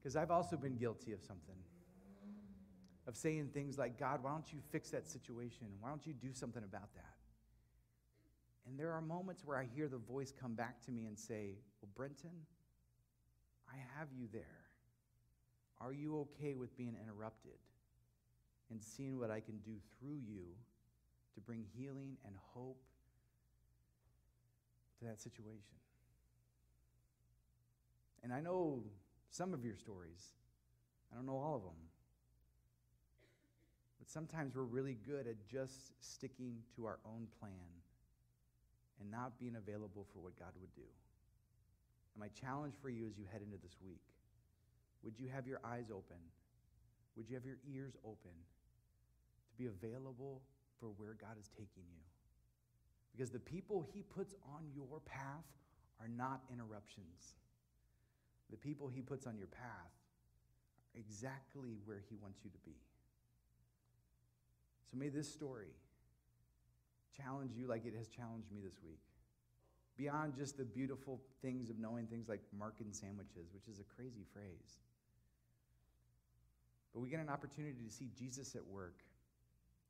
Because 0.04 0.16
I've 0.16 0.30
also 0.30 0.58
been 0.58 0.76
guilty 0.76 1.12
of 1.12 1.22
something. 1.22 1.56
Of 3.06 3.16
saying 3.16 3.52
things 3.54 3.78
like, 3.78 3.98
God, 3.98 4.22
why 4.22 4.32
don't 4.32 4.52
you 4.52 4.58
fix 4.70 4.90
that 4.90 5.08
situation? 5.08 5.68
Why 5.80 5.88
don't 5.88 6.06
you 6.06 6.12
do 6.12 6.34
something 6.34 6.62
about 6.62 6.92
that? 6.94 7.14
And 8.68 8.78
there 8.78 8.92
are 8.92 9.00
moments 9.00 9.42
where 9.46 9.56
I 9.56 9.64
hear 9.74 9.88
the 9.88 9.96
voice 9.96 10.30
come 10.38 10.52
back 10.52 10.82
to 10.82 10.90
me 10.90 11.06
and 11.06 11.18
say, 11.18 11.56
Well, 11.80 11.88
Brenton, 11.96 12.30
I 13.66 13.76
have 13.98 14.08
you 14.14 14.28
there. 14.30 14.42
Are 15.80 15.92
you 15.92 16.20
okay 16.20 16.54
with 16.54 16.76
being 16.76 16.96
interrupted 17.02 17.58
and 18.70 18.82
seeing 18.82 19.18
what 19.18 19.30
I 19.30 19.40
can 19.40 19.58
do 19.58 19.72
through 19.98 20.18
you 20.26 20.42
to 21.34 21.40
bring 21.40 21.64
healing 21.74 22.16
and 22.26 22.34
hope 22.52 22.82
to 24.98 25.04
that 25.06 25.20
situation. 25.20 25.76
And 28.22 28.32
I 28.32 28.40
know 28.40 28.82
some 29.34 29.52
of 29.52 29.64
your 29.64 29.74
stories, 29.74 30.22
I 31.10 31.16
don't 31.16 31.26
know 31.26 31.38
all 31.38 31.56
of 31.56 31.62
them. 31.62 31.82
But 33.98 34.08
sometimes 34.08 34.54
we're 34.54 34.62
really 34.62 34.96
good 35.06 35.26
at 35.26 35.34
just 35.50 35.92
sticking 36.00 36.58
to 36.76 36.86
our 36.86 36.98
own 37.04 37.26
plan 37.40 37.70
and 39.00 39.10
not 39.10 39.38
being 39.40 39.56
available 39.56 40.06
for 40.12 40.20
what 40.20 40.38
God 40.38 40.52
would 40.60 40.74
do. 40.76 40.86
And 42.14 42.20
my 42.20 42.28
challenge 42.28 42.74
for 42.80 42.90
you 42.90 43.06
as 43.06 43.18
you 43.18 43.24
head 43.32 43.42
into 43.42 43.58
this 43.62 43.76
week 43.84 44.02
would 45.02 45.18
you 45.18 45.28
have 45.28 45.46
your 45.46 45.60
eyes 45.62 45.90
open? 45.90 46.16
Would 47.16 47.28
you 47.28 47.34
have 47.34 47.44
your 47.44 47.58
ears 47.70 47.92
open 48.06 48.32
to 48.32 49.62
be 49.62 49.66
available 49.68 50.40
for 50.80 50.88
where 50.96 51.16
God 51.20 51.36
is 51.40 51.48
taking 51.48 51.84
you. 51.92 52.02
Because 53.12 53.30
the 53.30 53.38
people 53.38 53.84
He 53.92 54.02
puts 54.02 54.34
on 54.54 54.64
your 54.74 55.00
path 55.04 55.44
are 56.00 56.08
not 56.08 56.42
interruptions. 56.52 57.36
The 58.54 58.68
people 58.68 58.86
He 58.86 59.02
puts 59.02 59.26
on 59.26 59.36
your 59.36 59.48
path 59.48 59.90
are 60.94 61.00
exactly 61.00 61.74
where 61.86 62.04
He 62.08 62.14
wants 62.22 62.38
you 62.44 62.50
to 62.50 62.58
be. 62.58 62.76
So 64.88 64.96
may 64.96 65.08
this 65.08 65.28
story 65.28 65.74
challenge 67.16 67.50
you 67.56 67.66
like 67.66 67.84
it 67.84 67.94
has 67.98 68.06
challenged 68.06 68.52
me 68.52 68.60
this 68.64 68.78
week. 68.86 69.02
Beyond 69.96 70.36
just 70.36 70.56
the 70.56 70.64
beautiful 70.64 71.20
things 71.42 71.68
of 71.68 71.80
knowing 71.80 72.06
things 72.06 72.28
like 72.28 72.42
Markan 72.56 72.94
sandwiches, 72.94 73.50
which 73.52 73.66
is 73.66 73.80
a 73.80 73.84
crazy 73.96 74.24
phrase. 74.32 74.78
But 76.92 77.00
we 77.00 77.08
get 77.08 77.18
an 77.18 77.30
opportunity 77.30 77.82
to 77.84 77.90
see 77.90 78.08
Jesus 78.16 78.54
at 78.54 78.64
work. 78.64 79.02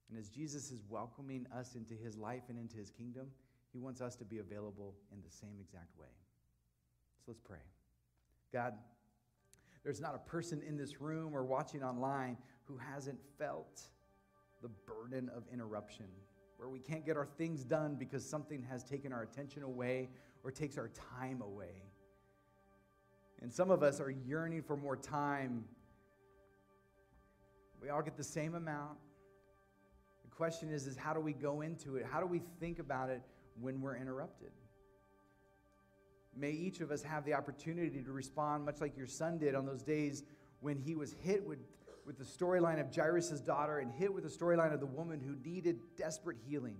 And 0.08 0.18
as 0.18 0.30
Jesus 0.30 0.70
is 0.70 0.80
welcoming 0.88 1.46
us 1.54 1.74
into 1.74 1.92
his 1.92 2.16
life 2.16 2.44
and 2.48 2.58
into 2.58 2.78
his 2.78 2.90
kingdom, 2.90 3.26
he 3.74 3.78
wants 3.78 4.00
us 4.00 4.16
to 4.16 4.24
be 4.24 4.38
available 4.38 4.94
in 5.12 5.18
the 5.22 5.30
same 5.30 5.60
exact 5.60 5.98
way. 5.98 6.08
So 7.26 7.32
let's 7.32 7.40
pray. 7.40 7.73
God, 8.54 8.74
there's 9.82 10.00
not 10.00 10.14
a 10.14 10.30
person 10.30 10.62
in 10.66 10.76
this 10.76 11.00
room 11.00 11.34
or 11.34 11.44
watching 11.44 11.82
online 11.82 12.38
who 12.66 12.78
hasn't 12.78 13.18
felt 13.36 13.82
the 14.62 14.68
burden 14.68 15.28
of 15.36 15.42
interruption, 15.52 16.06
where 16.56 16.68
we 16.68 16.78
can't 16.78 17.04
get 17.04 17.16
our 17.16 17.26
things 17.26 17.64
done 17.64 17.96
because 17.96 18.24
something 18.24 18.62
has 18.62 18.84
taken 18.84 19.12
our 19.12 19.24
attention 19.24 19.64
away 19.64 20.08
or 20.44 20.52
takes 20.52 20.78
our 20.78 20.88
time 21.18 21.42
away. 21.42 21.82
And 23.42 23.52
some 23.52 23.72
of 23.72 23.82
us 23.82 24.00
are 24.00 24.10
yearning 24.10 24.62
for 24.62 24.76
more 24.76 24.96
time. 24.96 25.64
We 27.82 27.88
all 27.90 28.02
get 28.02 28.16
the 28.16 28.22
same 28.22 28.54
amount. 28.54 28.98
The 30.22 30.30
question 30.30 30.70
is, 30.70 30.86
is 30.86 30.96
how 30.96 31.12
do 31.12 31.18
we 31.18 31.32
go 31.32 31.62
into 31.62 31.96
it? 31.96 32.06
How 32.08 32.20
do 32.20 32.26
we 32.26 32.40
think 32.60 32.78
about 32.78 33.10
it 33.10 33.20
when 33.60 33.80
we're 33.80 33.96
interrupted? 33.96 34.52
May 36.36 36.50
each 36.50 36.80
of 36.80 36.90
us 36.90 37.02
have 37.02 37.24
the 37.24 37.34
opportunity 37.34 38.02
to 38.02 38.12
respond 38.12 38.64
much 38.64 38.80
like 38.80 38.96
your 38.96 39.06
son 39.06 39.38
did 39.38 39.54
on 39.54 39.66
those 39.66 39.82
days 39.82 40.24
when 40.60 40.78
he 40.78 40.94
was 40.94 41.12
hit 41.22 41.44
with 41.46 41.58
with 42.06 42.18
the 42.18 42.24
storyline 42.24 42.80
of 42.80 42.94
Jairus' 42.94 43.40
daughter 43.40 43.78
and 43.78 43.90
hit 43.90 44.12
with 44.12 44.24
the 44.24 44.30
storyline 44.30 44.72
of 44.72 44.80
the 44.80 44.86
woman 44.86 45.20
who 45.20 45.36
needed 45.48 45.80
desperate 45.96 46.36
healing. 46.46 46.76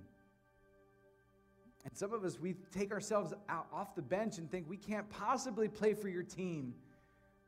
And 1.85 1.97
some 1.97 2.12
of 2.12 2.25
us, 2.25 2.40
we 2.40 2.55
take 2.73 2.93
ourselves 2.93 3.33
out 3.49 3.67
off 3.73 3.95
the 3.95 4.03
bench 4.03 4.38
and 4.38 4.51
think 4.51 4.69
we 4.69 4.77
can't 4.77 5.09
possibly 5.11 5.69
play 5.69 5.95
for 5.95 6.09
your 6.09 6.23
team 6.23 6.75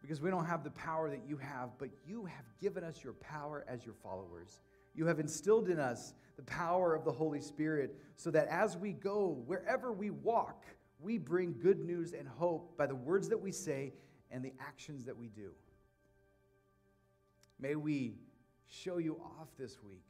because 0.02 0.20
we 0.20 0.30
don't 0.30 0.44
have 0.44 0.62
the 0.62 0.70
power 0.70 1.08
that 1.10 1.22
you 1.26 1.36
have, 1.38 1.70
but 1.78 1.88
you 2.06 2.26
have 2.26 2.44
given 2.60 2.84
us 2.84 3.02
your 3.02 3.14
power 3.14 3.64
as 3.66 3.84
your 3.84 3.94
followers. 3.94 4.60
You 4.94 5.06
have 5.06 5.20
instilled 5.20 5.68
in 5.68 5.78
us 5.78 6.14
the 6.36 6.42
power 6.42 6.94
of 6.94 7.04
the 7.04 7.12
Holy 7.12 7.40
Spirit 7.40 7.96
so 8.16 8.30
that 8.30 8.46
as 8.48 8.76
we 8.76 8.92
go, 8.92 9.42
wherever 9.46 9.90
we 9.90 10.10
walk, 10.10 10.64
we 10.98 11.18
bring 11.18 11.54
good 11.60 11.80
news 11.80 12.12
and 12.12 12.26
hope 12.26 12.76
by 12.76 12.86
the 12.86 12.94
words 12.94 13.28
that 13.28 13.40
we 13.40 13.52
say 13.52 13.92
and 14.30 14.44
the 14.44 14.52
actions 14.60 15.04
that 15.04 15.16
we 15.16 15.28
do. 15.28 15.50
May 17.58 17.74
we 17.74 18.16
show 18.68 18.98
you 18.98 19.20
off 19.40 19.48
this 19.58 19.82
week. 19.82 20.04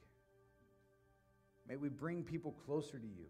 May 1.69 1.77
we 1.77 1.89
bring 1.89 2.23
people 2.23 2.53
closer 2.65 2.99
to 2.99 3.07
you. 3.07 3.27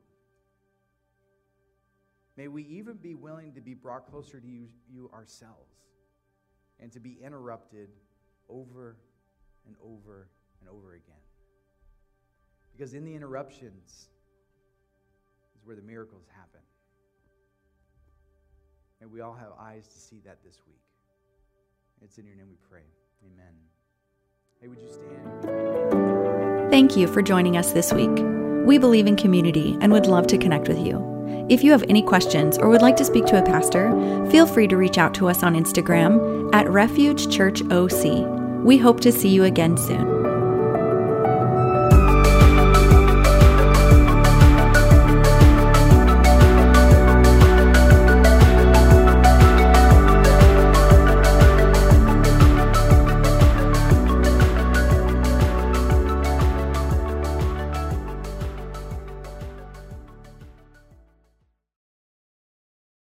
May 2.36 2.48
we 2.48 2.64
even 2.64 2.96
be 2.96 3.14
willing 3.14 3.54
to 3.54 3.60
be 3.60 3.72
brought 3.72 4.10
closer 4.10 4.38
to 4.38 4.46
you, 4.46 4.68
you 4.90 5.10
ourselves 5.14 5.76
and 6.80 6.92
to 6.92 7.00
be 7.00 7.18
interrupted 7.22 7.88
over 8.48 8.96
and 9.66 9.74
over 9.82 10.28
and 10.60 10.68
over 10.68 10.94
again. 10.94 11.14
Because 12.72 12.94
in 12.94 13.04
the 13.04 13.14
interruptions 13.14 14.08
is 15.56 15.64
where 15.64 15.76
the 15.76 15.82
miracles 15.82 16.26
happen. 16.36 16.60
May 19.00 19.06
we 19.06 19.20
all 19.20 19.34
have 19.34 19.52
eyes 19.60 19.86
to 19.88 19.98
see 19.98 20.20
that 20.24 20.38
this 20.44 20.60
week. 20.66 20.80
It's 22.02 22.18
in 22.18 22.26
your 22.26 22.36
name 22.36 22.48
we 22.48 22.56
pray. 22.68 22.84
Amen. 23.24 23.54
Hey, 24.60 24.68
would 24.68 24.78
you 24.80 24.88
stand? 24.92 26.70
Thank 26.70 26.96
you 26.96 27.06
for 27.06 27.22
joining 27.22 27.56
us 27.56 27.72
this 27.72 27.92
week. 27.92 28.10
We 28.66 28.78
believe 28.78 29.06
in 29.06 29.16
community 29.16 29.76
and 29.80 29.92
would 29.92 30.06
love 30.06 30.26
to 30.28 30.38
connect 30.38 30.68
with 30.68 30.78
you. 30.78 31.14
If 31.48 31.62
you 31.62 31.70
have 31.72 31.84
any 31.88 32.02
questions 32.02 32.58
or 32.58 32.68
would 32.68 32.82
like 32.82 32.96
to 32.96 33.04
speak 33.04 33.26
to 33.26 33.38
a 33.38 33.42
pastor, 33.42 33.90
feel 34.30 34.46
free 34.46 34.66
to 34.68 34.76
reach 34.76 34.98
out 34.98 35.14
to 35.14 35.28
us 35.28 35.42
on 35.42 35.54
Instagram 35.54 36.52
at 36.54 36.68
Refuge 36.68 37.30
Church 37.30 37.62
OC. 37.70 38.64
We 38.64 38.78
hope 38.78 39.00
to 39.00 39.12
see 39.12 39.28
you 39.28 39.44
again 39.44 39.76
soon. 39.76 40.15